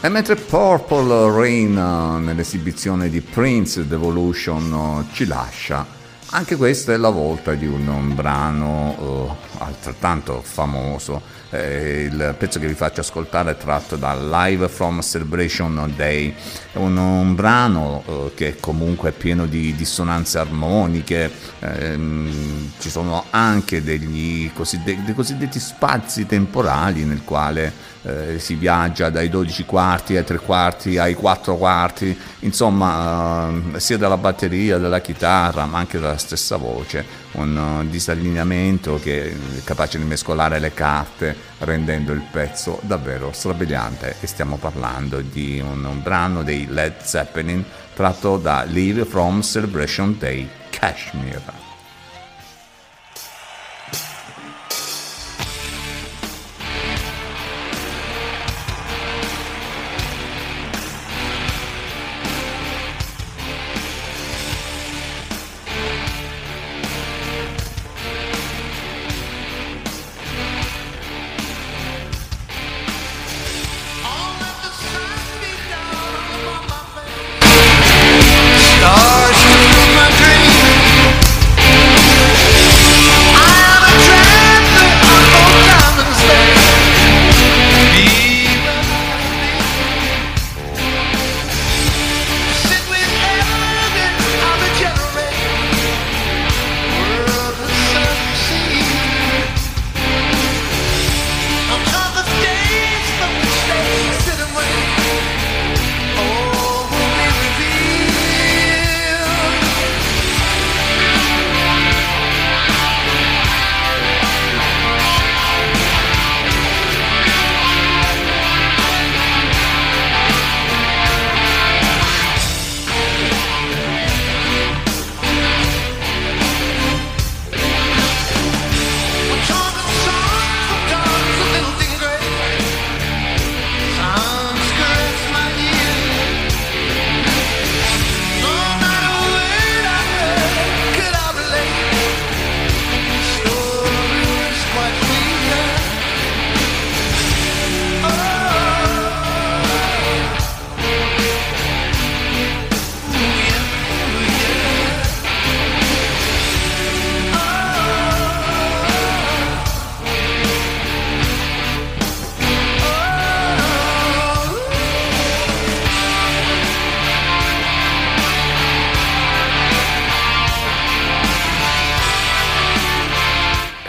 [0.01, 5.87] E mentre Purple Rain eh, nell'esibizione di Prince Devolution eh, ci lascia,
[6.31, 11.23] anche questa è la volta di un, brano eh, altrettanto famoso.
[11.51, 16.35] Eh, il pezzo che vi faccio ascoltare è tratto da Live from Celebration Day,
[16.73, 23.27] è un, un brano eh, che comunque è pieno di dissonanze armoniche, ehm, ci sono
[23.31, 27.73] anche degli coside- dei cosiddetti spazi temporali nel quale
[28.07, 33.99] eh, si viaggia dai 12 quarti ai 3 quarti ai 4 quarti, insomma eh, sia
[33.99, 39.99] dalla batteria, dalla chitarra ma anche dalla stessa voce, un eh, disallineamento che è capace
[39.99, 46.03] di mescolare le carte rendendo il pezzo davvero strabiliante e stiamo parlando di un, un
[46.03, 47.65] brano dei Led Zeppelin
[47.95, 51.66] tratto da Live from Celebration Day Kashmir.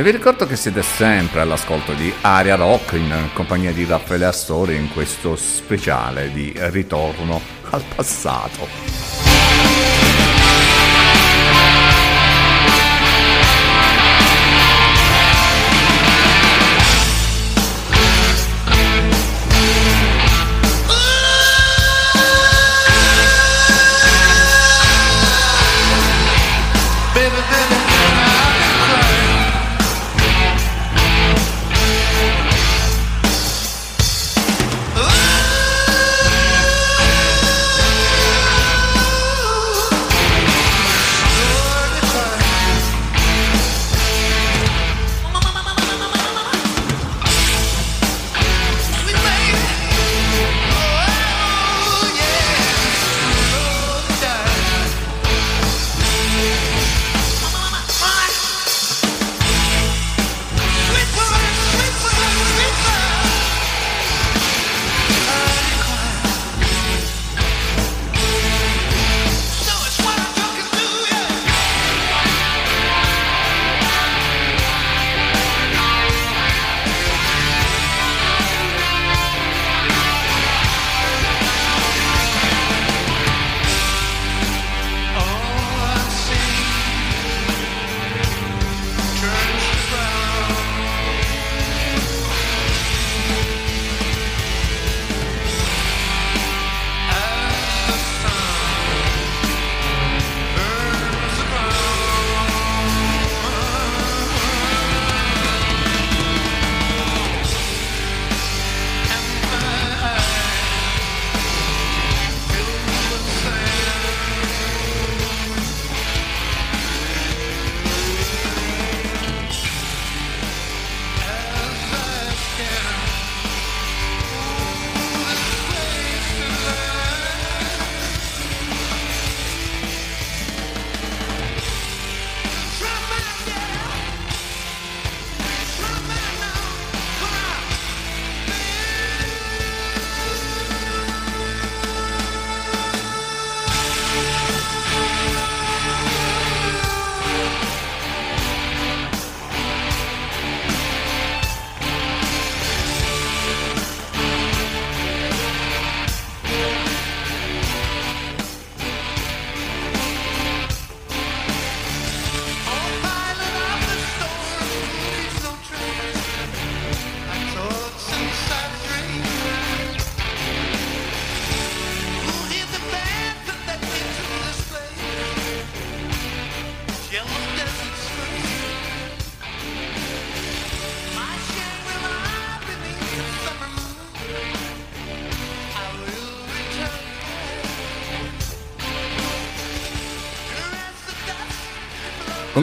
[0.08, 4.88] Vi ricordo che siete sempre all'ascolto di Aria Rock in compagnia di Raffaele Astori in
[4.94, 8.87] questo speciale di ritorno al passato.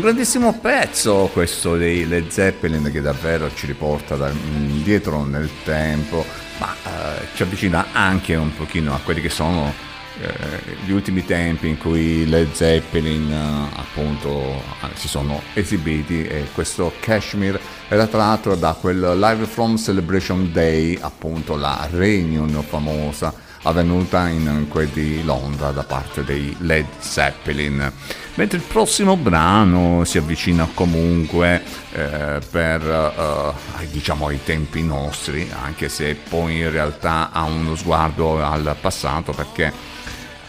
[0.04, 6.26] Grandissimo pezzo questo dei Led Zeppelin che davvero ci riporta da- indietro nel tempo,
[6.58, 9.72] ma eh, ci avvicina anche un pochino a quelli che sono
[10.20, 14.42] eh, gli ultimi tempi in cui Led Zeppelin eh, appunto
[14.82, 17.58] eh, si sono esibiti e questo Kashmir
[17.88, 23.32] era tratto da quel Live from Celebration Day, appunto la reunion famosa
[23.64, 27.92] avvenuta in quel di Londra da parte dei Led Zeppelin.
[28.36, 31.62] Mentre il prossimo brano si avvicina comunque
[31.92, 38.42] eh, per eh, diciamo ai tempi nostri, anche se poi in realtà ha uno sguardo
[38.42, 39.72] al passato perché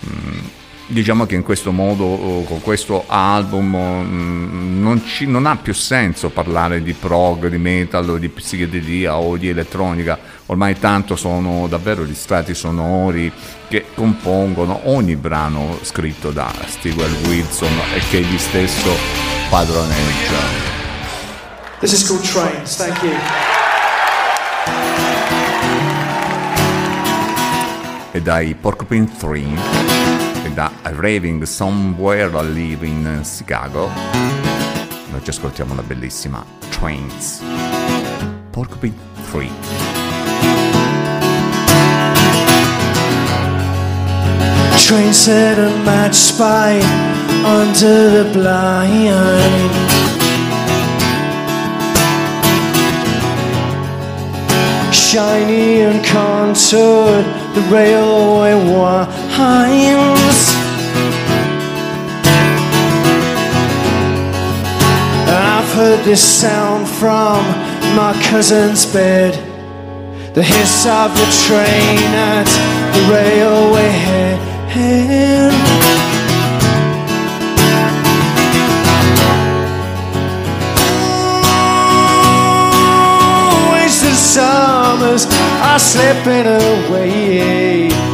[0.08, 0.40] mm,
[0.88, 6.30] diciamo che in questo modo con questo album mm, non, ci- non ha più senso
[6.30, 10.18] parlare di prog, di metal, di psichedelia o di elettronica,
[10.48, 13.32] ormai tanto sono davvero gli strati sonori
[13.68, 18.92] che compongono ogni brano scritto da Stewart Wilson e che egli stesso
[19.50, 20.74] padroneggia.
[21.80, 22.76] This is called Trains.
[22.78, 23.14] Thank you.
[28.16, 29.95] e dai Porcupine 3 e
[30.56, 33.90] da Raving Somewhere Live in Chicago
[35.12, 37.42] noi ci ascoltiamo la bellissima Trains
[38.52, 38.96] Porcupine
[39.30, 39.50] 3
[44.78, 46.80] Train set a match spy
[47.44, 49.72] under the blind.
[54.94, 59.16] Shiny and contoured, the railway winds.
[65.28, 67.46] I've heard this sound from
[67.96, 69.34] my cousin's bed.
[70.36, 72.50] The hiss of the train at
[72.94, 73.90] the railway
[74.70, 75.54] head.
[84.36, 85.25] Summers
[85.66, 88.05] are slipping away.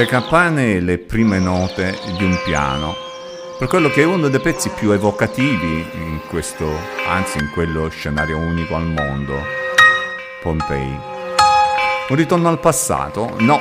[0.00, 2.96] Le campane e le prime note di un piano,
[3.58, 6.72] per quello che è uno dei pezzi più evocativi in questo,
[7.06, 9.34] anzi in quello scenario unico al mondo,
[10.40, 10.98] Pompei.
[12.08, 13.34] Un ritorno al passato?
[13.40, 13.60] No.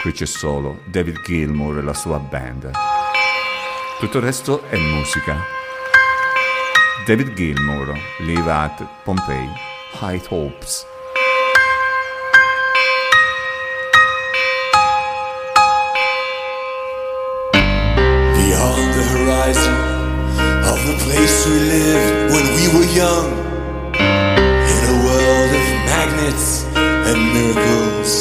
[0.00, 2.70] Qui c'è solo David Gilmour e la sua band.
[3.98, 5.36] Tutto il resto è musica.
[7.04, 9.46] David Gilmour, live at Pompei,
[10.00, 10.86] High Hopes.
[21.16, 23.28] Place we lived when we were young,
[24.72, 26.64] in a world of magnets
[27.08, 28.12] and miracles.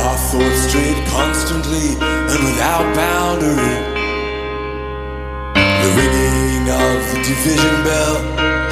[0.00, 1.96] Our thoughts strayed constantly
[2.32, 3.76] and without boundary.
[5.82, 8.16] The ringing of the division bell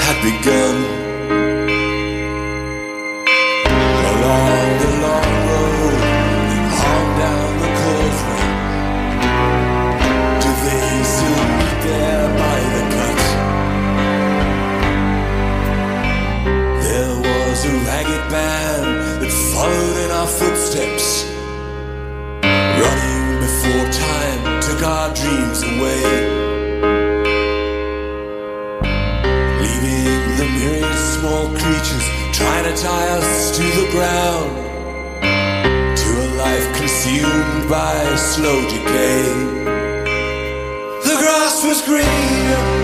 [0.04, 0.76] had begun.
[24.84, 26.04] Our dreams away.
[29.60, 34.50] Leaving the myriad small creatures trying to tie us to the ground
[35.96, 39.22] to a life consumed by slow decay.
[41.08, 42.83] The grass was green,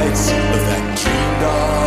[0.00, 1.79] lights of that kingdom.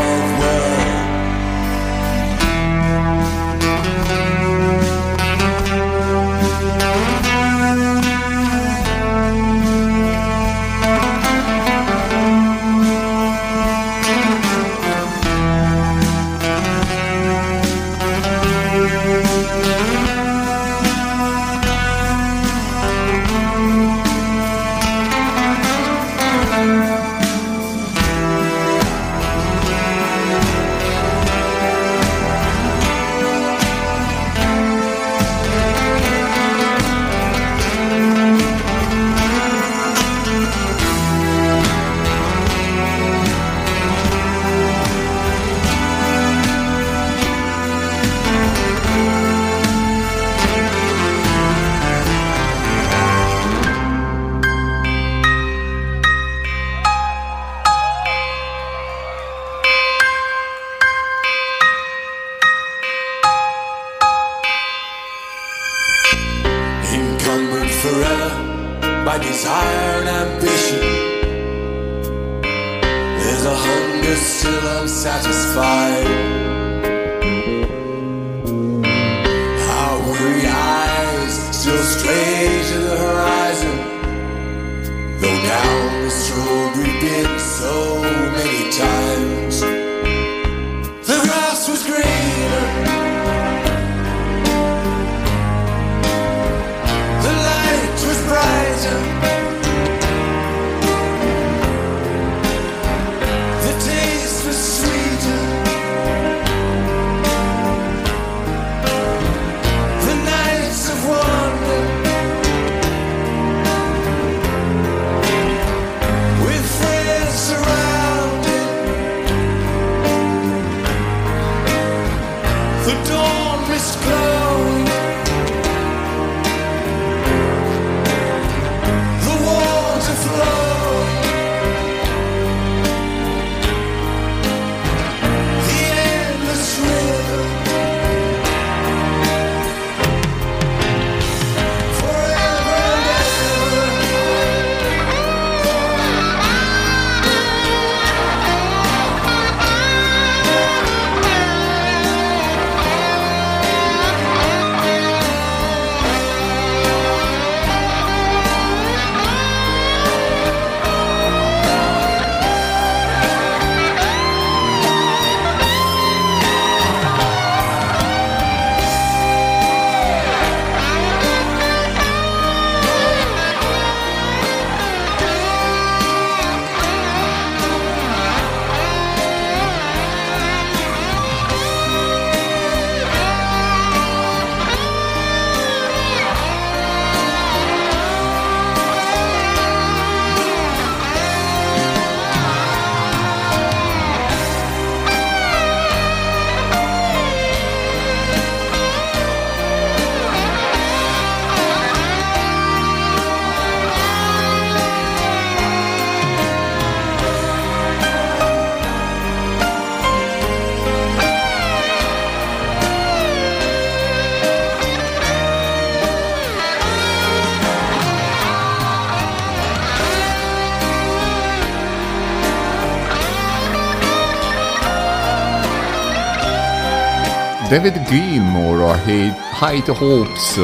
[227.73, 230.57] David Gilmour, High Hopes,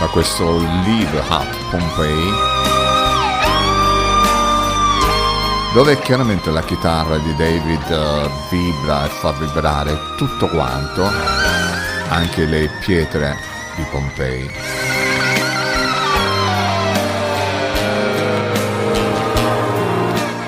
[0.00, 2.32] da questo Live Up Pompeii,
[5.74, 11.06] dove chiaramente la chitarra di David eh, vibra e fa vibrare tutto quanto,
[12.08, 13.36] anche le pietre
[13.76, 14.50] di Pompei.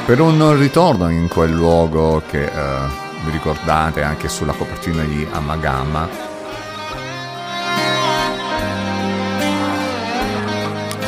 [0.07, 6.09] Per un ritorno in quel luogo che eh, vi ricordate anche sulla copertina di Amagama,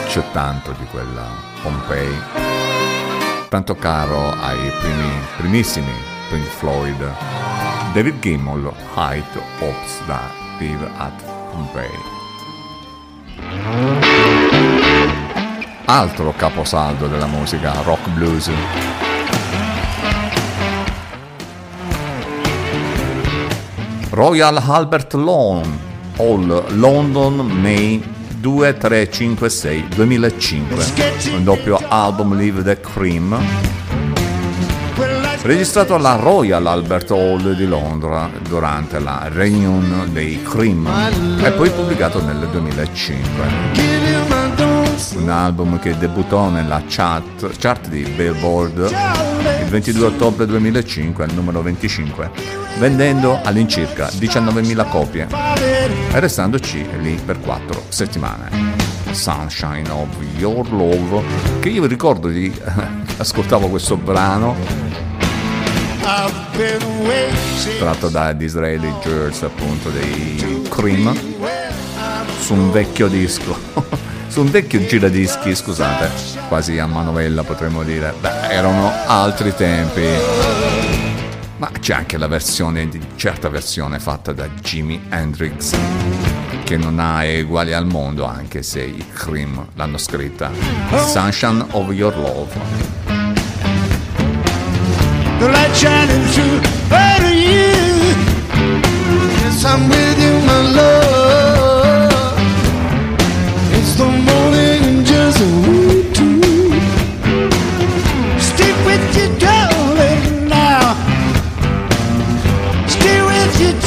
[0.07, 1.27] c'è tanto di quella
[1.62, 2.20] Pompei,
[3.49, 5.93] tanto caro ai primi, primissimi
[6.28, 7.15] Pink Floyd.
[7.93, 10.20] David Gilmour, Height Hopes da
[10.59, 12.16] Live at Pompeii.
[15.86, 18.51] Altro caposaldo della musica rock blues.
[24.19, 25.78] Royal Albert Lawn
[26.16, 28.03] Hall, London, May
[28.40, 31.35] 2356 2005.
[31.35, 33.39] Un doppio album Live the Cream.
[35.43, 40.89] Registrato alla Royal Albert Hall di Londra durante la reunion dei Cream
[41.40, 44.18] e poi pubblicato nel 2005
[45.15, 48.91] un album che debuttò nella chart, chart di Billboard
[49.62, 52.31] il 22 ottobre 2005 al numero 25,
[52.79, 55.29] vendendo all'incirca 19.000 copie
[56.12, 58.77] e restandoci lì per 4 settimane.
[59.12, 61.23] Sunshine of Your Love,
[61.61, 62.53] che io ricordo di
[63.19, 64.57] ascoltavo questo brano
[67.79, 71.15] tratto da Disraeli Girls appunto dei Cream
[72.41, 73.57] su un vecchio disco
[74.29, 76.11] su un vecchio giradischi, scusate,
[76.49, 78.15] quasi a manovella potremmo dire.
[78.21, 80.07] Beh, erano altri tempi.
[81.57, 85.77] Ma c'è anche la versione, di certa versione fatta da Jimi Hendrix,
[86.63, 90.51] che non ha uguali al mondo, anche se i Cream l'hanno scritta.
[91.07, 92.53] Sunshine of Your Love.
[95.39, 96.61] The light shining through
[96.91, 97.77] out of you.
[99.43, 101.18] Yes, I'm with you, my love.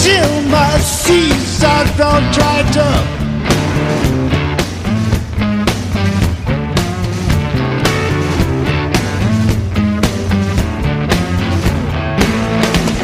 [0.02, 3.06] Till my seas are all dried up.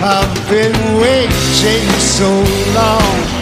[0.10, 2.30] I've been waiting so
[2.74, 3.38] long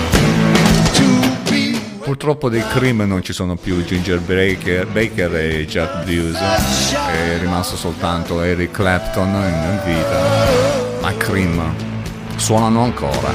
[2.05, 7.75] Purtroppo dei Cream non ci sono più Ginger Baker, Baker e Jack Blues, è rimasto
[7.75, 11.94] soltanto Eric Clapton in vita, ma Cream
[12.37, 13.31] suonano ancora.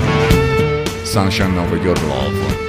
[1.02, 2.59] Sunshine of Your Love,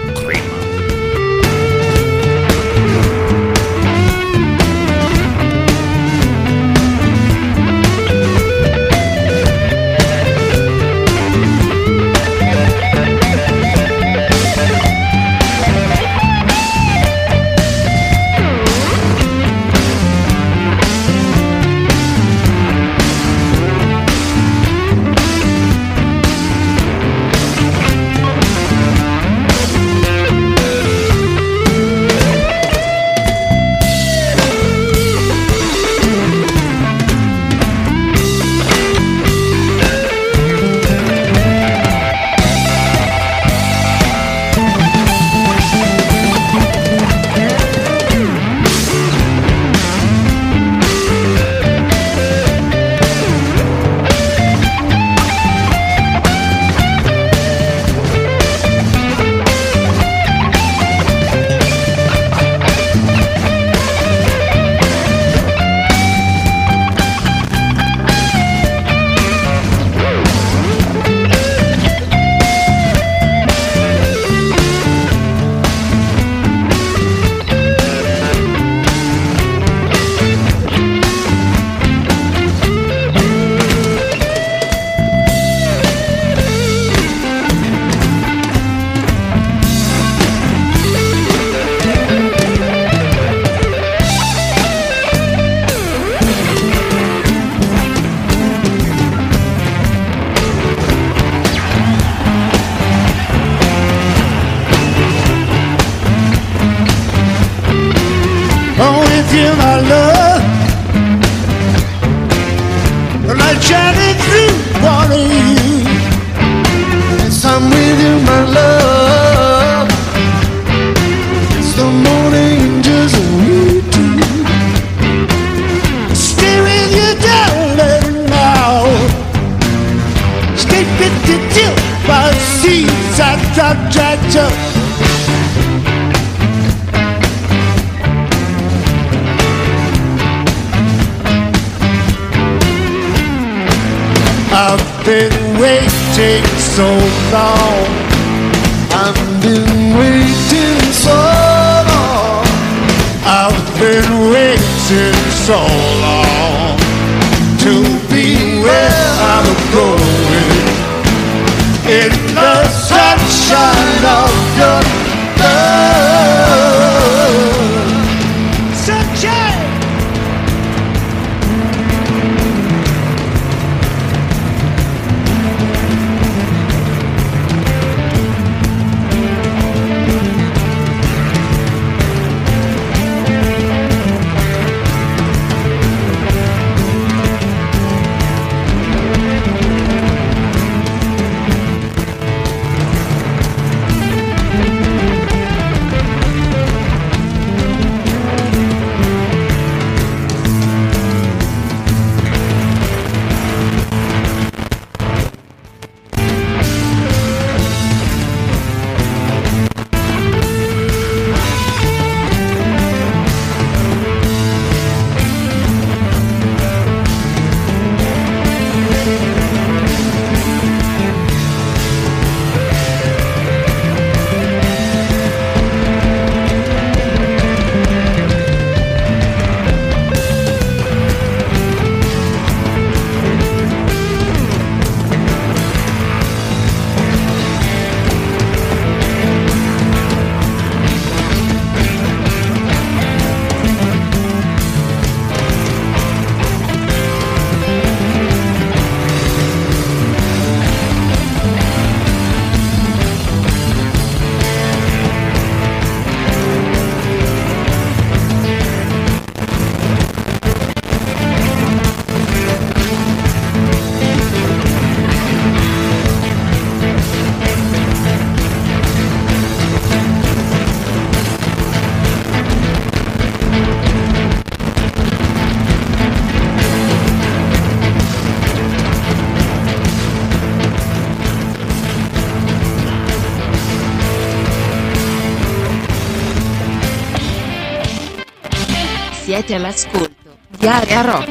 [289.31, 291.29] Siete all'ascolto di Area Rock.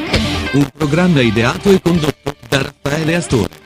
[0.53, 3.60] Un programma ideato e condotto da Raffaele Astore.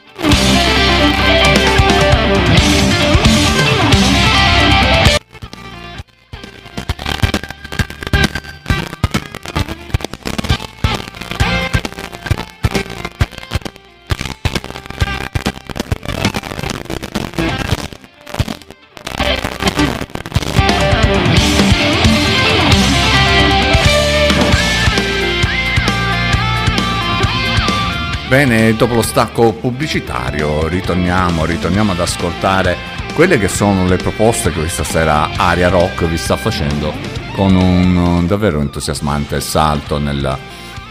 [28.35, 32.77] Bene, dopo lo stacco pubblicitario ritorniamo, ritorniamo ad ascoltare
[33.15, 36.93] quelle che sono le proposte che questa sera Aria Rock vi sta facendo
[37.33, 40.37] con un davvero entusiasmante salto nel,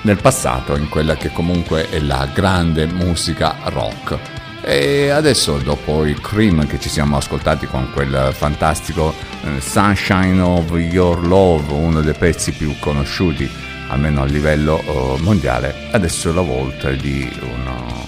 [0.03, 4.17] nel passato in quella che comunque è la grande musica rock.
[4.61, 9.13] E adesso dopo i Cream che ci siamo ascoltati con quel fantastico
[9.43, 13.62] eh, Sunshine of Your Love, uno dei pezzi più conosciuti
[13.93, 18.07] almeno a livello eh, mondiale, adesso è la volta di, uno-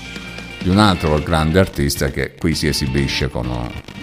[0.59, 3.47] di un altro grande artista che qui si esibisce con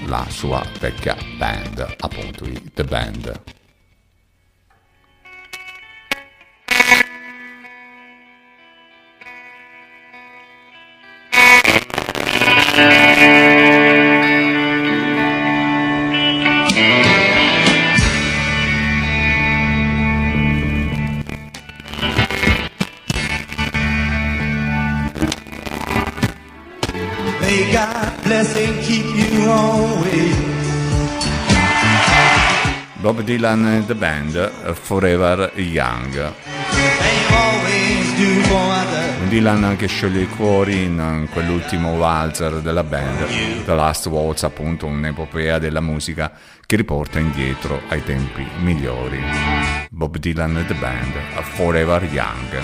[0.06, 3.40] la sua vecchia band, appunto The Band.
[33.22, 36.32] Dylan and The Band, eh, Forever Young.
[39.28, 44.86] Dylan che scioglie i cuori in eh, quell'ultimo walzer della band, The Last Waltz, appunto
[44.86, 46.32] un'epopea della musica
[46.66, 49.20] che riporta indietro ai tempi migliori.
[49.90, 51.12] Bob Dylan and The Band,
[51.54, 52.60] Forever Young.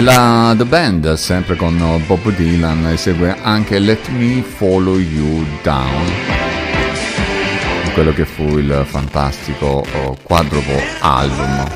[0.00, 6.10] E la The Band, sempre con Bob Dylan, esegue anche Let Me Follow You Down,
[7.92, 11.68] quello che fu il fantastico oh, quadrupo album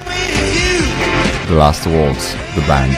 [1.48, 2.96] The Last Waltz, The Band.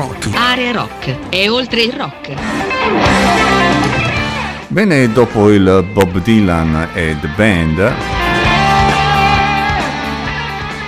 [0.00, 0.30] rock.
[0.34, 2.32] Area rock e oltre il rock.
[4.68, 7.94] Bene, dopo il Bob Dylan e The Band,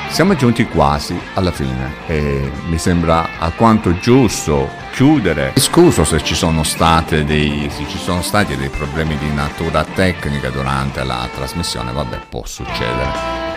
[0.09, 5.53] siamo giunti quasi alla fine e mi sembra alquanto giusto chiudere.
[5.57, 10.49] Scuso se ci sono, state dei, se ci sono stati dei problemi di natura tecnica
[10.49, 13.11] durante la trasmissione, vabbè, può succedere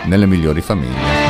[0.04, 1.25] nelle migliori famiglie.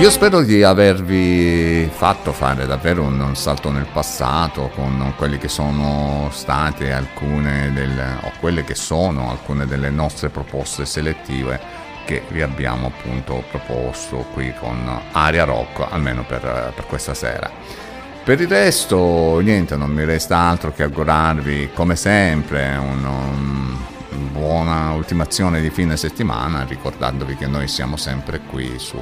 [0.00, 5.48] Io spero di avervi fatto fare davvero un, un salto nel passato con quelli che
[5.48, 11.60] sono state alcune del, o quelle che sono alcune delle nostre proposte selettive
[12.04, 17.48] che vi abbiamo appunto proposto qui con Aria Rock, almeno per, per questa sera.
[18.24, 23.76] Per il resto, niente, non mi resta altro che augurarvi, come sempre, un, un-
[24.34, 28.98] buona ultimazione di fine settimana, ricordandovi che noi siamo sempre qui su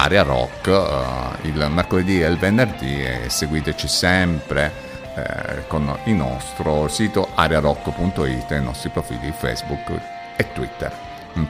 [0.00, 4.72] Area Rock eh, il mercoledì e il venerdì e seguiteci sempre
[5.16, 9.90] eh, con il nostro sito arearock.it e i nostri profili Facebook
[10.36, 10.92] e Twitter.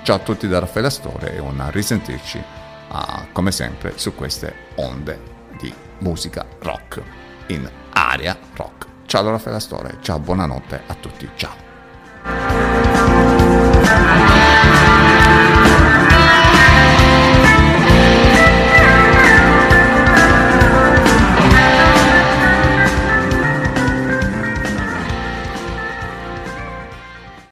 [0.02, 2.42] Ciao a tutti da Raffaele Astore e un risentirci
[2.88, 5.20] ah, come sempre su queste onde
[5.60, 7.02] di musica rock
[7.48, 8.86] in Area Rock.
[9.04, 11.66] Ciao da Raffaele Astore, ciao, buonanotte a tutti, ciao.